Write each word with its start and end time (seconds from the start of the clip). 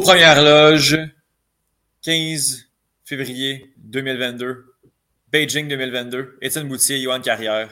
Aux 0.00 0.02
premières 0.02 0.42
loges, 0.42 0.98
15 2.00 2.70
février 3.04 3.74
2022, 3.76 4.64
Beijing 5.30 5.68
2022, 5.68 6.38
Étienne 6.40 6.68
Boutier, 6.68 7.02
Johan 7.02 7.20
Carrière. 7.20 7.68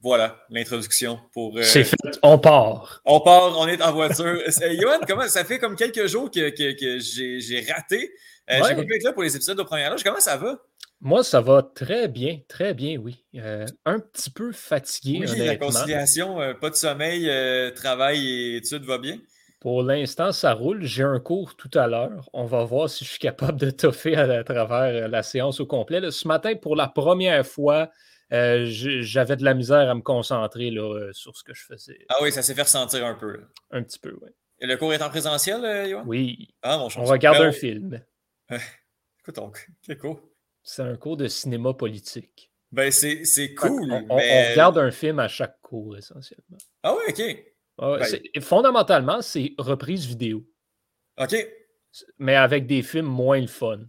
Voilà 0.00 0.46
l'introduction 0.48 1.18
pour. 1.32 1.58
Euh, 1.58 1.64
C'est 1.64 1.82
fait, 1.82 1.96
on 2.22 2.38
part. 2.38 3.02
On 3.04 3.18
part, 3.18 3.58
on 3.58 3.66
est 3.66 3.82
en 3.82 3.92
voiture. 3.92 4.40
Johan, 4.80 5.00
comment 5.08 5.26
ça 5.26 5.44
fait 5.44 5.58
comme 5.58 5.74
quelques 5.74 6.06
jours 6.06 6.30
que, 6.30 6.50
que, 6.50 7.00
j'ai 7.00 7.66
raté. 7.68 8.12
Euh, 8.52 8.60
j'ai 8.68 8.76
pas 8.76 8.82
être 8.82 9.02
là 9.02 9.12
pour 9.12 9.24
les 9.24 9.34
épisodes 9.34 9.58
de 9.58 9.64
première 9.64 9.90
loge. 9.90 10.04
Comment 10.04 10.20
ça 10.20 10.36
va? 10.36 10.56
Moi, 11.00 11.24
ça 11.24 11.40
va 11.40 11.68
très 11.74 12.06
bien, 12.06 12.38
très 12.46 12.74
bien, 12.74 12.96
oui. 12.96 13.24
Euh, 13.34 13.66
un 13.84 13.98
petit 13.98 14.30
peu 14.30 14.52
fatigué. 14.52 15.26
Oui, 15.28 15.38
la 15.38 15.56
conciliation, 15.56 16.40
euh, 16.40 16.54
pas 16.54 16.70
de 16.70 16.76
sommeil, 16.76 17.28
travail 17.74 18.24
et 18.24 18.56
études 18.58 18.84
va 18.84 18.98
bien? 18.98 19.18
Pour 19.60 19.82
l'instant, 19.82 20.32
ça 20.32 20.52
roule. 20.52 20.84
J'ai 20.84 21.02
un 21.02 21.18
cours 21.18 21.56
tout 21.56 21.70
à 21.74 21.86
l'heure. 21.86 22.28
On 22.32 22.44
va 22.44 22.64
voir 22.64 22.88
si 22.88 23.04
je 23.04 23.10
suis 23.10 23.18
capable 23.18 23.58
de 23.58 23.70
toffer 23.70 24.16
à, 24.16 24.44
travers 24.44 25.08
la 25.08 25.22
séance 25.22 25.60
au 25.60 25.66
complet. 25.66 26.10
ce 26.10 26.28
matin, 26.28 26.54
pour 26.54 26.76
la 26.76 26.86
première 26.86 27.44
fois, 27.44 27.90
j'avais 28.30 29.36
de 29.36 29.44
la 29.44 29.54
misère 29.54 29.90
à 29.90 29.94
me 29.94 30.02
concentrer 30.02 30.70
là, 30.70 31.10
sur 31.12 31.36
ce 31.36 31.42
que 31.42 31.54
je 31.54 31.64
faisais. 31.64 32.06
Ah 32.08 32.16
oui, 32.22 32.30
ça 32.30 32.42
s'est 32.42 32.54
fait 32.54 32.62
ressentir 32.62 33.04
un 33.04 33.14
peu. 33.14 33.40
Un 33.70 33.82
petit 33.82 33.98
peu, 33.98 34.16
oui. 34.22 34.30
Et 34.60 34.66
le 34.66 34.76
cours 34.76 34.92
est 34.92 35.02
en 35.02 35.08
présentiel, 35.08 35.88
Yoann? 35.88 36.04
Oui. 36.06 36.54
Ah, 36.62 36.78
On 36.96 37.04
regarde 37.04 37.38
ben, 37.38 37.48
un 37.48 37.52
film. 37.52 38.00
Écoute 39.20 39.36
donc, 39.36 39.68
quel 39.82 39.98
cours? 39.98 40.20
C'est 40.62 40.82
un 40.82 40.96
cours 40.96 41.16
de 41.16 41.28
cinéma 41.28 41.74
politique. 41.74 42.50
Ben, 42.72 42.90
c'est 42.90 43.54
cool. 43.54 44.04
On, 44.10 44.16
regarde 44.16 44.78
un 44.78 44.90
film 44.90 45.18
à 45.20 45.28
chaque 45.28 45.60
cours, 45.62 45.96
essentiellement. 45.96 46.58
Ah 46.82 46.94
oui, 46.94 47.02
OK. 47.08 47.44
Ben 47.78 48.20
fondamentalement, 48.40 49.22
c'est 49.22 49.54
reprise 49.58 50.06
vidéo. 50.06 50.44
OK. 51.18 51.34
Mais 52.18 52.36
avec 52.36 52.66
des 52.66 52.82
films 52.82 53.06
moins 53.06 53.40
le 53.40 53.46
fun. 53.46 53.80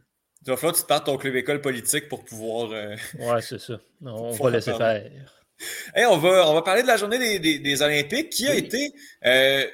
Tu 0.44 0.52
vas 0.52 0.58
falloir 0.58 0.73
que 0.73 0.78
tu 0.78 0.84
te 0.84 0.88
partes 0.88 1.06
ton 1.06 1.18
club 1.18 1.36
école 1.36 1.62
politique 1.62 2.08
pour 2.08 2.23
pouvoir. 2.23 2.72
Euh, 2.72 2.96
ouais, 3.20 3.42
c'est 3.42 3.59
ça. 3.59 3.80
On 4.02 4.31
va 4.31 4.50
laisser 4.52 4.73
faire. 4.73 5.12
on, 5.96 6.18
va, 6.18 6.50
on 6.50 6.54
va 6.54 6.62
parler 6.62 6.81
de 6.81 6.88
la 6.88 6.98
journée 6.98 7.40
des, 7.40 7.81
Olympiques 7.81 8.30
qui 8.30 8.48
a 8.48 8.56
été 8.56 8.94
euh, 9.26 9.66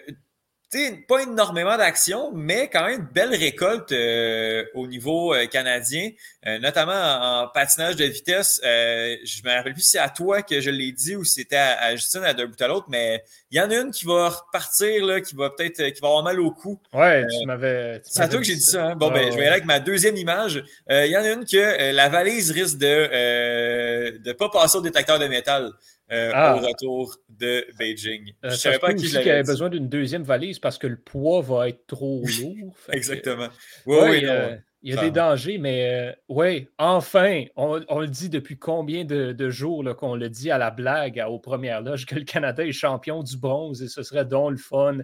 pas 1.08 1.24
énormément 1.24 1.78
d'actions, 1.78 2.32
mais 2.34 2.70
quand 2.72 2.86
même 2.86 3.02
une 3.02 3.08
belle 3.14 3.36
récolte 3.36 3.92
euh, 3.92 4.64
au 4.74 4.88
niveau 4.88 5.34
euh, 5.34 5.46
canadien, 5.48 6.12
euh, 6.48 6.60
notamment 6.60 6.94
en, 6.94 7.48
patinage 7.48 7.96
de 7.96 8.06
vitesse. 8.06 8.60
je 8.64 9.44
me 9.44 9.56
rappelle 9.56 9.74
plus 9.74 9.84
si 9.84 9.90
c'est 9.92 10.00
à 10.00 10.10
toi 10.10 10.42
que 10.42 10.60
je 10.60 10.70
l'ai 10.70 10.92
dit 10.92 11.16
ou 11.16 11.24
si 11.24 11.42
c'était 11.42 11.58
à, 11.58 11.96
Justine 11.96 12.24
à 12.24 12.34
d'un 12.34 12.46
bout 12.46 12.62
à 12.62 12.68
l'autre, 12.68 12.88
mais 12.90 13.24
il 13.52 13.58
y 13.58 13.62
en 13.62 13.70
a 13.70 13.76
une 13.76 13.92
qui 13.92 14.06
va 14.06 14.30
repartir, 14.30 15.06
là, 15.06 15.22
qui 15.22 15.36
va 15.36 15.50
peut-être 15.50 15.92
qui 15.92 16.02
va 16.02 16.08
avoir 16.08 16.24
mal 16.24 16.40
au 16.40 16.52
cou. 16.52 16.80
Ouais, 16.94 17.26
tu 17.28 17.46
m'avais. 17.46 18.02
C'est 18.04 18.22
à 18.22 18.28
toi 18.28 18.40
que 18.40 18.46
j'ai 18.46 18.56
dit 18.56 18.62
ça. 18.62 18.88
Hein? 18.88 18.96
Bon, 18.96 19.12
ben, 19.12 19.32
je 19.32 19.38
vais 19.38 19.44
aller 19.44 19.52
avec 19.52 19.66
ma 19.66 19.80
deuxième 19.80 20.18
image. 20.18 20.64
Il 20.90 21.08
y 21.08 21.18
en 21.18 21.24
a 21.24 21.30
une 21.30 21.46
que 21.46 21.92
la 21.92 22.10
valise 22.10 22.52
risque 22.52 22.78
de 22.78 24.18
ne 24.26 24.34
pas 24.34 24.50
passer 24.50 24.78
au 24.78 24.82
détecteur 24.82 25.20
de 25.20 25.28
métal. 25.28 25.72
Euh, 26.12 26.32
ah. 26.36 26.56
au 26.56 26.60
retour 26.60 27.16
de 27.30 27.66
Beijing. 27.80 28.30
Euh, 28.30 28.50
je 28.50 28.54
ne 28.54 28.58
savais 28.58 28.80
pas 28.80 28.94
qui 28.94 29.08
je 29.08 29.18
avait 29.18 29.42
besoin 29.42 29.70
d'une 29.70 29.90
deuxième 29.90 30.22
valise 30.22 30.60
parce 30.60 30.78
que 30.78 30.86
le 30.86 30.98
poids 30.98 31.42
va 31.42 31.70
être 31.70 31.88
trop 31.88 32.22
lourd. 32.42 32.76
Exactement. 32.92 33.48
oui, 33.88 34.22
euh, 34.24 34.56
il 34.84 34.94
y 34.94 34.98
a 34.98 35.02
des 35.02 35.10
dangers, 35.10 35.58
mais 35.58 36.16
oui, 36.30 36.68
enfin, 36.78 37.46
on, 37.56 37.80
le 37.80 38.08
dit 38.08 38.30
depuis 38.30 38.60
combien 38.60 39.04
de, 39.04 39.50
jours 39.50 39.84
qu'on 39.96 40.16
le 40.16 40.30
dit 40.30 40.52
à 40.52 40.60
la 40.60 40.70
blague 40.70 41.24
aux 41.28 41.40
premières 41.40 41.82
loges 41.82 42.06
que 42.06 42.16
le 42.16 42.24
Canada 42.24 42.64
est 42.64 42.72
champion 42.72 43.24
du 43.24 43.38
bronze 43.38 43.82
et 43.82 43.88
ce 43.88 44.04
serait 44.04 44.26
donc 44.26 44.52
le 44.52 44.58
fun 44.58 44.98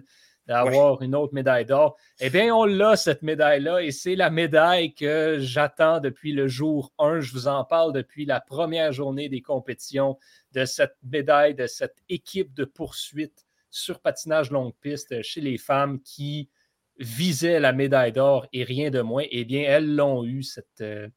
d'avoir 0.46 1.02
une 1.02 1.14
autre 1.14 1.34
médaille 1.34 1.64
d'or. 1.64 1.96
Eh 2.20 2.30
bien, 2.30 2.54
on 2.54 2.64
l'a, 2.64 2.96
cette 2.96 3.22
médaille-là, 3.22 3.82
et 3.82 3.92
c'est 3.92 4.16
la 4.16 4.30
médaille 4.30 4.94
que 4.94 5.38
j'attends 5.40 6.00
depuis 6.00 6.32
le 6.32 6.48
jour 6.48 6.92
1. 6.98 7.20
Je 7.20 7.32
vous 7.32 7.48
en 7.48 7.64
parle 7.64 7.92
depuis 7.92 8.24
la 8.24 8.40
première 8.40 8.92
journée 8.92 9.28
des 9.28 9.40
compétitions 9.40 10.18
de 10.52 10.64
cette 10.64 10.96
médaille, 11.02 11.54
de 11.54 11.66
cette 11.66 11.96
équipe 12.08 12.52
de 12.54 12.64
poursuite 12.64 13.46
sur 13.70 14.00
patinage 14.00 14.50
longue 14.50 14.74
piste 14.80 15.22
chez 15.22 15.40
les 15.40 15.58
femmes 15.58 16.00
qui 16.02 16.50
visaient 16.98 17.60
la 17.60 17.72
médaille 17.72 18.12
d'or 18.12 18.46
et 18.52 18.64
rien 18.64 18.90
de 18.90 19.00
moins. 19.00 19.24
Eh 19.30 19.44
bien, 19.44 19.62
elles 19.62 19.94
l'ont 19.94 20.24
eu, 20.24 20.42
cette, 20.42 20.80
euh, 20.80 21.08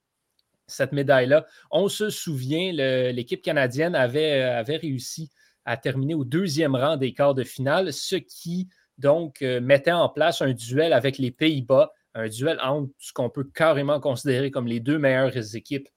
cette 0.68 0.92
médaille-là. 0.92 1.46
On 1.72 1.90
se 1.90 2.10
souvient, 2.10 2.72
l'équipe 2.72 3.42
canadienne 3.42 3.96
avait, 3.96 4.42
avait 4.42 4.78
réussi 4.78 5.32
à 5.66 5.78
terminer 5.78 6.14
au 6.14 6.24
deuxième 6.24 6.76
rang 6.76 6.96
des 6.96 7.14
quarts 7.14 7.34
de 7.34 7.44
finale, 7.44 7.92
ce 7.92 8.16
qui 8.16 8.70
donc, 8.98 9.42
euh, 9.42 9.60
mettait 9.60 9.92
en 9.92 10.10
place 10.10 10.42
un 10.42 10.54
duel 10.54 10.94
avec 10.94 11.18
les 11.18 11.32
Pays-Bas, 11.32 11.92
un 12.14 12.30
duel 12.30 12.60
entre 12.62 12.92
ce 12.98 13.12
qu'on 13.12 13.30
peut 13.30 13.44
carrément 13.44 14.00
considérer 14.00 14.52
comme 14.52 14.68
les 14.68 14.80
deux 14.80 14.98
meilleures 14.98 15.56
équipes 15.56 15.90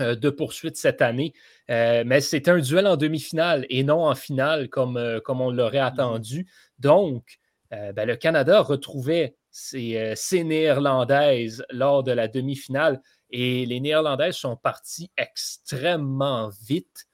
euh, 0.00 0.16
de 0.16 0.30
poursuite 0.30 0.76
cette 0.76 1.02
année. 1.02 1.34
Euh, 1.70 2.02
mais 2.06 2.20
c'était 2.20 2.50
un 2.50 2.60
duel 2.60 2.86
en 2.86 2.96
demi-finale 2.96 3.66
et 3.68 3.82
non 3.84 4.06
en 4.06 4.14
finale 4.14 4.68
comme, 4.68 5.20
comme 5.24 5.40
on 5.40 5.50
l'aurait 5.50 5.78
mm-hmm. 5.78 5.86
attendu. 5.86 6.46
Donc, 6.78 7.38
ben, 7.70 8.06
le 8.06 8.14
Canada 8.14 8.60
retrouvait 8.60 9.34
ses, 9.50 10.12
ses, 10.14 10.44
Néerlandaises 10.44 11.64
lors 11.70 12.04
de 12.04 12.12
la 12.12 12.28
demi-finale 12.28 13.02
et 13.30 13.66
les 13.66 13.80
Néerlandaises 13.80 14.36
sont 14.36 14.54
parties 14.54 15.10
extrêmement 15.16 16.50
vite. 16.62 17.08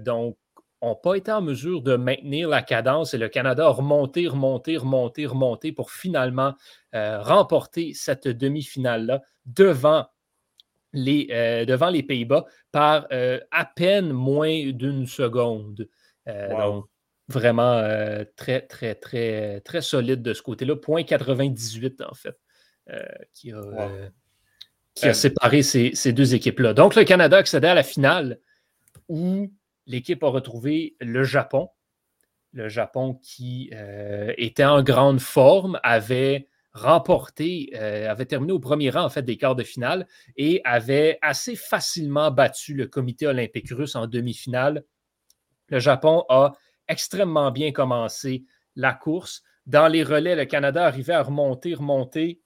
donc, 0.00 0.38
n'ont 0.82 0.94
pas 0.94 1.14
été 1.14 1.32
en 1.32 1.40
mesure 1.40 1.82
de 1.82 1.96
maintenir 1.96 2.48
la 2.48 2.62
cadence 2.62 3.14
et 3.14 3.18
le 3.18 3.28
Canada 3.28 3.66
a 3.66 3.70
remonté, 3.70 4.28
remonté, 4.28 4.76
remonté, 4.76 5.26
remonté 5.26 5.72
pour 5.72 5.90
finalement 5.90 6.54
euh, 6.94 7.20
remporter 7.22 7.94
cette 7.94 8.28
demi-finale-là 8.28 9.22
devant 9.46 10.06
les, 10.92 11.28
euh, 11.32 11.64
devant 11.64 11.90
les 11.90 12.02
Pays-Bas 12.02 12.44
par 12.72 13.06
euh, 13.12 13.40
à 13.50 13.64
peine 13.64 14.12
moins 14.12 14.70
d'une 14.70 15.06
seconde. 15.06 15.88
Donc, 16.26 16.86
vraiment 17.28 17.82
très, 18.36 18.60
très, 18.60 18.94
très, 18.94 19.60
très 19.60 19.80
solide 19.80 20.20
de 20.20 20.34
ce 20.34 20.42
côté-là. 20.42 20.76
Point 20.76 21.02
98, 21.02 22.02
en 22.02 22.14
fait, 22.14 22.38
qui 23.32 23.50
a, 23.50 23.62
qui 24.94 25.06
a 25.06 25.14
séparé 25.14 25.62
ces, 25.62 25.94
ces 25.94 26.12
deux 26.12 26.34
équipes-là. 26.34 26.74
Donc, 26.74 26.94
le 26.96 27.04
Canada 27.04 27.38
accédait 27.38 27.68
à 27.68 27.74
la 27.74 27.82
finale 27.82 28.40
où 29.08 29.50
l'équipe 29.88 30.22
a 30.22 30.28
retrouvé 30.28 30.94
le 31.00 31.24
Japon. 31.24 31.70
Le 32.52 32.68
Japon 32.68 33.14
qui 33.14 33.70
euh, 33.72 34.32
était 34.36 34.64
en 34.64 34.82
grande 34.82 35.20
forme, 35.20 35.80
avait 35.82 36.46
remporté, 36.72 37.70
euh, 37.74 38.08
avait 38.08 38.26
terminé 38.26 38.52
au 38.52 38.60
premier 38.60 38.90
rang 38.90 39.04
en 39.04 39.08
fait 39.08 39.22
des 39.22 39.36
quarts 39.36 39.56
de 39.56 39.64
finale 39.64 40.06
et 40.36 40.60
avait 40.64 41.18
assez 41.22 41.56
facilement 41.56 42.30
battu 42.30 42.74
le 42.74 42.86
comité 42.86 43.26
olympique 43.26 43.70
russe 43.70 43.96
en 43.96 44.06
demi-finale. 44.06 44.84
Le 45.68 45.80
Japon 45.80 46.24
a 46.28 46.52
extrêmement 46.86 47.50
bien 47.50 47.72
commencé 47.72 48.44
la 48.76 48.92
course. 48.92 49.42
Dans 49.66 49.88
les 49.88 50.02
relais, 50.02 50.36
le 50.36 50.44
Canada 50.44 50.86
arrivait 50.86 51.14
à 51.14 51.22
remonter, 51.22 51.74
remonter 51.74 52.40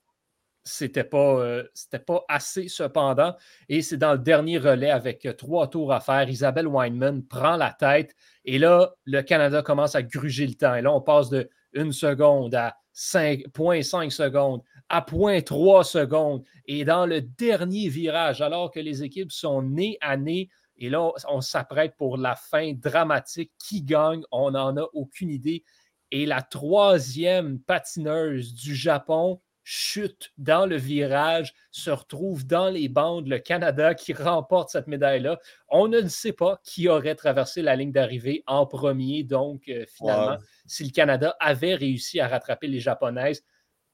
c'était 0.63 1.03
pas, 1.03 1.39
euh, 1.39 1.63
pas 2.05 2.23
assez 2.29 2.67
cependant. 2.67 3.35
Et 3.69 3.81
c'est 3.81 3.97
dans 3.97 4.13
le 4.13 4.19
dernier 4.19 4.57
relais 4.57 4.89
avec 4.91 5.25
euh, 5.25 5.33
trois 5.33 5.67
tours 5.67 5.93
à 5.93 5.99
faire. 5.99 6.29
Isabelle 6.29 6.67
Weinman 6.67 7.25
prend 7.25 7.57
la 7.57 7.71
tête 7.71 8.15
et 8.45 8.59
là, 8.59 8.93
le 9.05 9.21
Canada 9.21 9.61
commence 9.61 9.95
à 9.95 10.03
gruger 10.03 10.47
le 10.47 10.55
temps. 10.55 10.75
Et 10.75 10.81
là, 10.81 10.93
on 10.93 11.01
passe 11.01 11.29
de 11.29 11.49
1 11.75 11.91
seconde 11.91 12.55
à 12.55 12.75
5,5 12.95 14.09
secondes 14.09 14.61
à 14.89 15.01
0.3 15.01 15.83
secondes. 15.83 16.43
Et 16.67 16.85
dans 16.85 17.05
le 17.05 17.21
dernier 17.21 17.89
virage, 17.89 18.41
alors 18.41 18.71
que 18.71 18.79
les 18.79 19.03
équipes 19.03 19.31
sont 19.31 19.61
nées 19.61 19.97
à 20.01 20.17
nez, 20.17 20.49
et 20.77 20.89
là, 20.89 21.11
on 21.29 21.41
s'apprête 21.41 21.95
pour 21.97 22.17
la 22.17 22.35
fin 22.35 22.73
dramatique. 22.73 23.51
Qui 23.59 23.83
gagne? 23.83 24.23
On 24.31 24.51
n'en 24.51 24.75
a 24.77 24.87
aucune 24.93 25.29
idée. 25.29 25.63
Et 26.11 26.25
la 26.25 26.41
troisième 26.41 27.59
patineuse 27.59 28.53
du 28.53 28.75
Japon, 28.75 29.39
chute 29.63 30.31
dans 30.37 30.65
le 30.65 30.75
virage, 30.75 31.53
se 31.71 31.89
retrouve 31.89 32.45
dans 32.45 32.69
les 32.69 32.89
bandes, 32.89 33.27
le 33.27 33.39
Canada 33.39 33.95
qui 33.95 34.13
remporte 34.13 34.69
cette 34.69 34.87
médaille-là. 34.87 35.39
On 35.69 35.87
ne 35.87 36.07
sait 36.07 36.33
pas 36.33 36.59
qui 36.63 36.89
aurait 36.89 37.15
traversé 37.15 37.61
la 37.61 37.75
ligne 37.75 37.91
d'arrivée 37.91 38.43
en 38.45 38.65
premier, 38.65 39.23
donc 39.23 39.69
euh, 39.69 39.85
finalement, 39.87 40.37
si 40.65 40.83
le 40.83 40.91
Canada 40.91 41.35
avait 41.39 41.75
réussi 41.75 42.19
à 42.19 42.27
rattraper 42.27 42.67
les 42.67 42.79
Japonaises, 42.79 43.43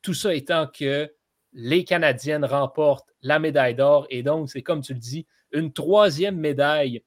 tout 0.01 0.13
ça 0.13 0.33
étant 0.33 0.67
que 0.67 1.11
les 1.53 1.83
Canadiennes 1.83 2.45
remportent 2.45 3.09
la 3.21 3.39
médaille 3.39 3.75
d'or 3.75 4.05
et 4.09 4.23
donc 4.23 4.49
c'est 4.49 4.61
comme 4.61 4.81
tu 4.81 4.93
le 4.93 4.99
dis, 4.99 5.25
une 5.51 5.73
troisième 5.73 6.37
médaille 6.37 7.03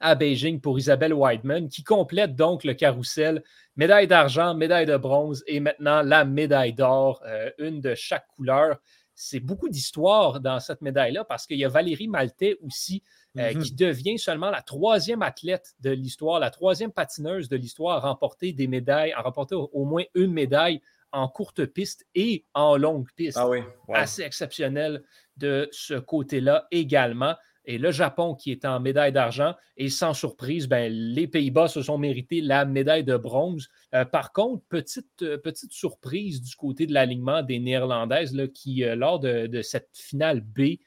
à 0.00 0.14
Beijing 0.14 0.60
pour 0.60 0.78
Isabelle 0.78 1.14
Whiteman, 1.14 1.68
qui 1.68 1.84
complète 1.84 2.34
donc 2.34 2.64
le 2.64 2.74
carrousel. 2.74 3.42
Médaille 3.76 4.06
d'argent, 4.06 4.54
médaille 4.54 4.86
de 4.86 4.96
bronze 4.96 5.44
et 5.46 5.60
maintenant 5.60 6.02
la 6.02 6.24
médaille 6.24 6.72
d'or, 6.72 7.22
euh, 7.26 7.50
une 7.58 7.80
de 7.80 7.94
chaque 7.94 8.26
couleur. 8.28 8.78
C'est 9.14 9.40
beaucoup 9.40 9.68
d'histoire 9.68 10.40
dans 10.40 10.58
cette 10.60 10.80
médaille-là 10.80 11.24
parce 11.24 11.46
qu'il 11.46 11.58
y 11.58 11.64
a 11.66 11.68
Valérie 11.68 12.08
Maltais 12.08 12.56
aussi, 12.62 13.02
euh, 13.38 13.52
mhm. 13.52 13.62
qui 13.62 13.74
devient 13.74 14.18
seulement 14.18 14.50
la 14.50 14.62
troisième 14.62 15.20
athlète 15.20 15.74
de 15.80 15.90
l'histoire, 15.90 16.40
la 16.40 16.50
troisième 16.50 16.90
patineuse 16.90 17.50
de 17.50 17.56
l'histoire 17.56 18.04
à 18.04 18.08
remporter 18.08 18.52
des 18.52 18.66
médailles, 18.66 19.12
à 19.12 19.20
remporter 19.20 19.54
au, 19.54 19.84
moins 19.84 20.04
une 20.14 20.32
médaille 20.32 20.80
en 21.12 21.28
courte 21.28 21.66
piste 21.66 22.06
et 22.14 22.46
en 22.54 22.78
longue 22.78 23.08
piste. 23.14 23.36
Ah 23.38 23.48
oui. 23.48 23.60
Assez 23.92 24.22
exceptionnel 24.22 25.02
de 25.36 25.68
ce 25.70 25.94
côté-là 25.94 26.66
également. 26.70 27.34
Et 27.70 27.78
le 27.78 27.92
Japon 27.92 28.34
qui 28.34 28.50
est 28.50 28.64
en 28.64 28.80
médaille 28.80 29.12
d'argent. 29.12 29.54
Et 29.76 29.90
sans 29.90 30.12
surprise, 30.12 30.66
ben, 30.66 30.92
les 30.92 31.28
Pays-Bas 31.28 31.68
se 31.68 31.82
sont 31.82 31.98
mérités 31.98 32.40
la 32.40 32.64
médaille 32.64 33.04
de 33.04 33.16
bronze. 33.16 33.68
Euh, 33.94 34.04
par 34.04 34.32
contre, 34.32 34.64
petite, 34.68 35.22
euh, 35.22 35.38
petite 35.38 35.70
surprise 35.70 36.42
du 36.42 36.56
côté 36.56 36.88
de 36.88 36.92
l'alignement 36.92 37.44
des 37.44 37.60
Néerlandaises 37.60 38.34
là, 38.34 38.48
qui, 38.48 38.82
euh, 38.82 38.96
lors 38.96 39.20
de, 39.20 39.62
cette 39.62 39.90
finale 39.92 40.40
B, 40.40 40.78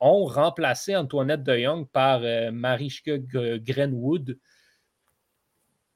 ont 0.00 0.26
remplacé 0.26 0.94
Antoinette 0.94 1.42
de 1.42 1.56
Jong 1.56 1.88
par 1.90 2.20
Mariska 2.52 3.16
Grenwood. 3.16 4.36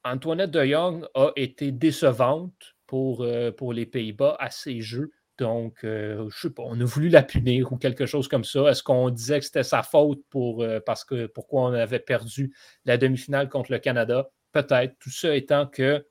Antoinette 0.05 0.53
de 0.53 0.65
Jong 0.65 1.05
a 1.15 1.33
été 1.37 1.71
décevante 1.71 2.77
pour, 2.87 3.27
pour 3.57 3.73
les 3.73 3.85
Pays-Bas 3.85 4.37
à 4.39 4.49
ces 4.51 4.81
jeux. 4.81 5.11
Donc, 5.43 5.79
je 5.83 6.23
ne 6.23 6.31
sais 6.31 6.51
pas, 6.51 6.63
on 6.65 6.81
a 6.81 6.85
voulu 6.85 7.09
la 7.09 7.23
punir 7.23 7.73
ou 7.73 7.77
quelque 7.77 8.07
chose 8.07 8.29
comme 8.29 8.45
ça. 8.45 8.71
Est-ce 8.71 8.83
qu'on 8.83 9.11
disait 9.11 9.41
que 9.41 9.45
c'était 9.45 9.63
sa 9.63 9.83
faute 9.83 10.23
pour, 10.31 10.65
parce 10.87 11.05
que 11.05 11.27
pourquoi 11.27 11.63
on 11.63 11.73
avait 11.73 11.99
perdu 11.99 12.55
la 12.85 12.97
demi-finale 12.97 13.49
contre 13.49 13.73
le 13.73 13.79
Canada? 13.79 14.31
Peut-être. 14.53 14.95
Tout 14.99 15.11
ça 15.11 15.35
étant 15.35 15.67
que 15.67 16.07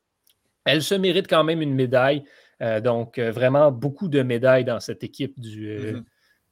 elle 0.66 0.84
se 0.84 0.96
mérite 0.96 1.28
quand 1.28 1.44
même 1.44 1.62
une 1.62 1.74
médaille. 1.74 2.24
donc, 2.84 3.18
vraiment 3.20 3.72
beaucoup 3.72 4.08
de 4.08 4.22
médailles 4.22 4.66
dans 4.66 4.80
cette 4.80 5.04
équipe 5.04 5.40
du, 5.40 5.78
mm-hmm. 5.78 6.04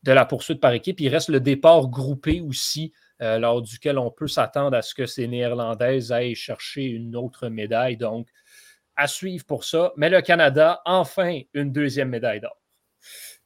de 0.03 0.11
la 0.11 0.25
poursuite 0.25 0.59
par 0.59 0.73
équipe. 0.73 0.99
Il 0.99 1.09
reste 1.09 1.29
le 1.29 1.39
départ 1.39 1.87
groupé 1.87 2.41
aussi, 2.41 2.93
lors 3.19 3.61
duquel 3.61 3.97
on 3.97 4.11
peut 4.11 4.27
s'attendre 4.27 4.75
à 4.77 4.81
ce 4.81 4.95
que 4.95 5.05
ces 5.05 5.27
Néerlandaises 5.27 6.11
aillent 6.11 6.35
chercher 6.35 6.83
une 6.83 7.15
autre 7.15 7.49
médaille. 7.49 7.97
Donc, 7.97 8.29
à 8.95 9.07
suivre 9.07 9.45
pour 9.45 9.63
ça. 9.63 9.93
Mais 9.95 10.09
le 10.09 10.21
Canada, 10.21 10.81
enfin, 10.85 11.39
une 11.53 11.71
deuxième 11.71 12.09
médaille 12.09 12.41
d'or. 12.41 12.57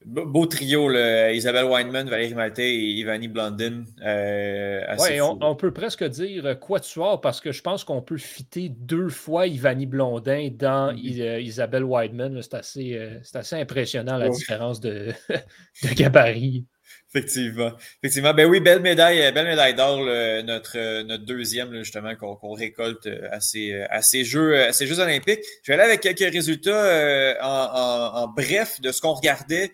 Beau 0.04 0.44
trio, 0.44 0.90
Isabelle 1.30 1.64
Weinman, 1.64 2.10
Valérie 2.10 2.34
Maltais 2.34 2.74
et 2.74 2.90
Ivani 2.90 3.28
Blondin. 3.28 3.84
Euh, 4.04 4.82
oui, 4.98 5.18
on, 5.20 5.56
peut 5.56 5.72
presque 5.72 6.04
dire 6.04 6.58
quatuor 6.60 7.22
parce 7.22 7.40
que 7.40 7.52
je 7.52 7.62
pense 7.62 7.84
qu'on 7.84 8.02
peut 8.02 8.18
fitter 8.18 8.68
deux 8.68 9.08
fois 9.08 9.46
Ivani 9.46 9.86
Blondin 9.86 10.50
dans 10.52 10.92
mm-hmm. 10.92 11.20
euh, 11.22 11.40
Isabelle 11.40 11.84
Weinman. 11.84 12.42
C'est 12.42 12.54
assez, 12.54 12.98
euh, 12.98 13.18
assez, 13.32 13.56
impressionnant 13.56 14.18
la 14.18 14.28
différence 14.28 14.78
de, 14.80 15.12
de 15.82 15.94
gabarit. 15.94 16.66
Effectivement. 17.14 17.70
Effectivement. 18.02 18.34
Ben 18.34 18.46
oui, 18.46 18.58
belle 18.58 18.80
médaille, 18.80 19.22
euh, 19.22 19.30
belle 19.30 19.46
médaille 19.46 19.74
d'or, 19.74 19.98
notre, 20.44 20.76
euh, 20.76 21.04
notre 21.04 21.24
deuxième, 21.24 21.72
justement, 21.78 22.16
qu'on 22.16 22.52
récolte 22.52 23.06
euh, 23.06 23.28
à 23.30 23.38
ces, 23.38 23.72
à, 23.88 24.02
ces 24.02 24.24
jeux, 24.24 24.60
à 24.60 24.72
ces 24.72 24.88
Jeux 24.88 24.98
olympiques. 24.98 25.38
Je 25.62 25.70
vais 25.70 25.74
aller 25.74 25.84
avec 25.84 26.00
quelques 26.00 26.32
résultats 26.32 27.36
en, 27.40 28.26
bref 28.28 28.80
de 28.80 28.90
ce 28.90 29.00
qu'on 29.00 29.14
regardait, 29.14 29.72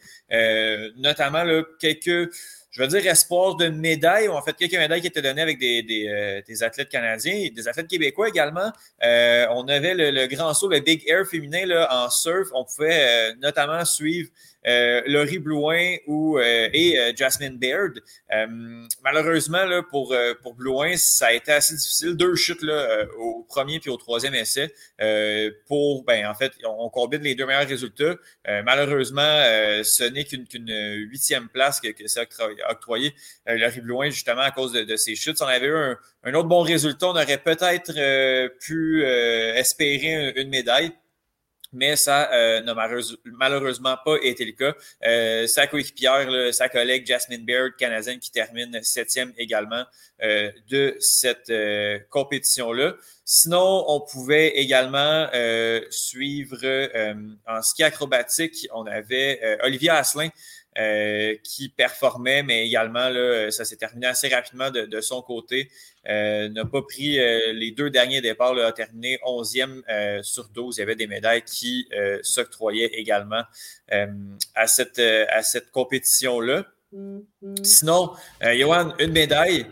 notamment 0.97 1.45
quelques 1.81 2.31
je 2.73 2.83
veux 2.83 2.87
dire, 2.87 3.05
espoir 3.09 3.57
de 3.57 3.67
médailles. 3.67 4.29
En 4.29 4.41
fait, 4.43 4.53
quelques 4.53 4.77
médailles 4.77 5.01
qui 5.01 5.09
étaient 5.09 5.23
données 5.23 5.43
avec 5.43 5.59
des, 5.59 5.83
des, 5.83 6.43
des 6.47 6.63
athlètes 6.63 6.89
canadiens 6.89 7.35
et 7.35 7.51
des 7.51 7.67
athlètes 7.67 7.89
québécois 7.89 8.29
également. 8.29 8.71
on 9.03 9.67
avait 9.67 9.95
le, 9.95 10.27
grand 10.27 10.55
saut, 10.55 10.69
le 10.69 10.79
Big 10.79 11.03
Air 11.09 11.27
féminin 11.27 11.67
là, 11.67 11.89
en 11.91 12.11
surf. 12.11 12.49
On 12.53 12.65
pouvait 12.65 13.35
notamment 13.37 13.85
suivre 13.85 14.29
Laurie 14.65 15.39
Blouin 15.39 15.97
ou, 16.07 16.39
euh, 16.39 16.69
et 16.73 16.99
euh, 16.99 17.13
Jasmine 17.17 17.57
Baird. 17.57 18.01
malheureusement, 19.03 19.65
là, 19.65 19.83
pour, 19.83 20.15
pour 20.43 20.55
Blouin, 20.55 20.97
ça 20.97 21.29
a 21.29 21.33
été 21.33 21.53
assez 21.53 21.75
difficile. 21.75 22.17
Deux 22.17 22.35
chutes 22.35 22.63
là, 22.63 23.07
au 23.19 23.45
premier 23.49 23.81
puis 23.81 23.91
au 23.91 23.97
troisième 23.97 24.35
essai. 24.35 24.73
pour, 25.67 26.05
ben, 26.05 26.27
en 26.27 26.35
fait, 26.35 26.53
on, 26.65 26.89
combine 26.91 27.23
les 27.23 27.35
deux 27.35 27.47
meilleurs 27.47 27.69
résultats. 27.69 28.17
malheureusement, 28.65 29.43
ce 29.83 30.05
n'est 30.05 30.25
qu'une 30.25 30.47
huitième 31.09 31.49
place 31.49 31.81
que, 31.81 31.89
que 31.89 32.07
s'est 32.07 32.27
octroyé 32.69 33.15
Laurie 33.47 33.81
Blouin, 33.81 34.11
justement, 34.11 34.43
à 34.43 34.51
cause 34.51 34.73
de, 34.73 34.83
de 34.83 34.97
ses 34.97 35.15
chutes. 35.15 35.37
Si 35.37 35.43
on 35.43 35.47
avait 35.47 35.67
eu 35.67 35.77
un, 35.77 35.97
un 36.25 36.35
autre 36.35 36.49
bon 36.49 36.63
résultat, 36.63 37.07
on 37.07 37.11
aurait 37.11 37.39
peut-être 37.39 37.93
pu 38.59 39.05
espérer 39.05 40.33
une 40.37 40.49
médaille 40.49 40.93
mais 41.73 41.97
ça 41.97 42.31
euh, 42.33 42.61
n'a 42.63 42.75
malheureusement 43.25 43.97
pas 44.05 44.17
été 44.23 44.45
le 44.45 44.53
cas. 44.53 44.75
Euh, 45.07 45.47
sa 45.47 45.67
coéquipière, 45.67 46.53
sa 46.53 46.69
collègue 46.69 47.07
Jasmine 47.07 47.45
Baird, 47.45 47.77
canadienne, 47.77 48.19
qui 48.19 48.31
termine 48.31 48.83
septième 48.83 49.33
également 49.37 49.85
euh, 50.23 50.51
de 50.69 50.97
cette 50.99 51.51
euh, 51.51 51.99
compétition-là. 52.11 52.95
Sinon, 53.25 53.85
on 53.87 54.01
pouvait 54.01 54.49
également 54.49 55.29
suivre 55.91 56.59
en 57.47 57.63
ski 57.63 57.85
acrobatique, 57.85 58.67
on 58.75 58.87
avait 58.87 59.59
Olivier 59.63 59.91
Asselin 59.91 60.31
euh, 60.81 61.35
qui 61.43 61.69
performait, 61.69 62.43
mais 62.43 62.67
également, 62.67 63.11
là, 63.11 63.51
ça 63.51 63.67
s'est 63.67 63.77
terminé 63.77 64.07
assez 64.07 64.29
rapidement 64.29 64.71
de, 64.71 65.01
son 65.03 65.21
côté. 65.21 65.69
Euh, 66.09 66.49
n'a 66.49 66.65
pas 66.65 66.81
pris 66.81 67.19
euh, 67.19 67.53
les 67.53 67.71
deux 67.71 67.91
derniers 67.91 68.23
départs, 68.23 68.55
là, 68.55 68.69
a 68.69 68.73
terminé 68.73 69.19
11e 69.27 70.23
sur 70.23 70.49
12. 70.49 70.77
Il 70.77 70.81
y 70.81 70.83
avait 70.83 70.97
des 70.97 71.07
médailles 71.07 71.43
qui 71.43 71.87
s'octroyaient 72.23 72.93
également 72.95 73.43
à 73.91 74.67
cette, 74.67 75.01
à 75.01 75.43
cette 75.43 75.71
compétition-là. 75.71 76.65
Mm-hmm. 76.95 77.65
Sinon, 77.65 78.13
Johan, 78.41 78.95
une 79.01 79.13
médaille 79.13 79.67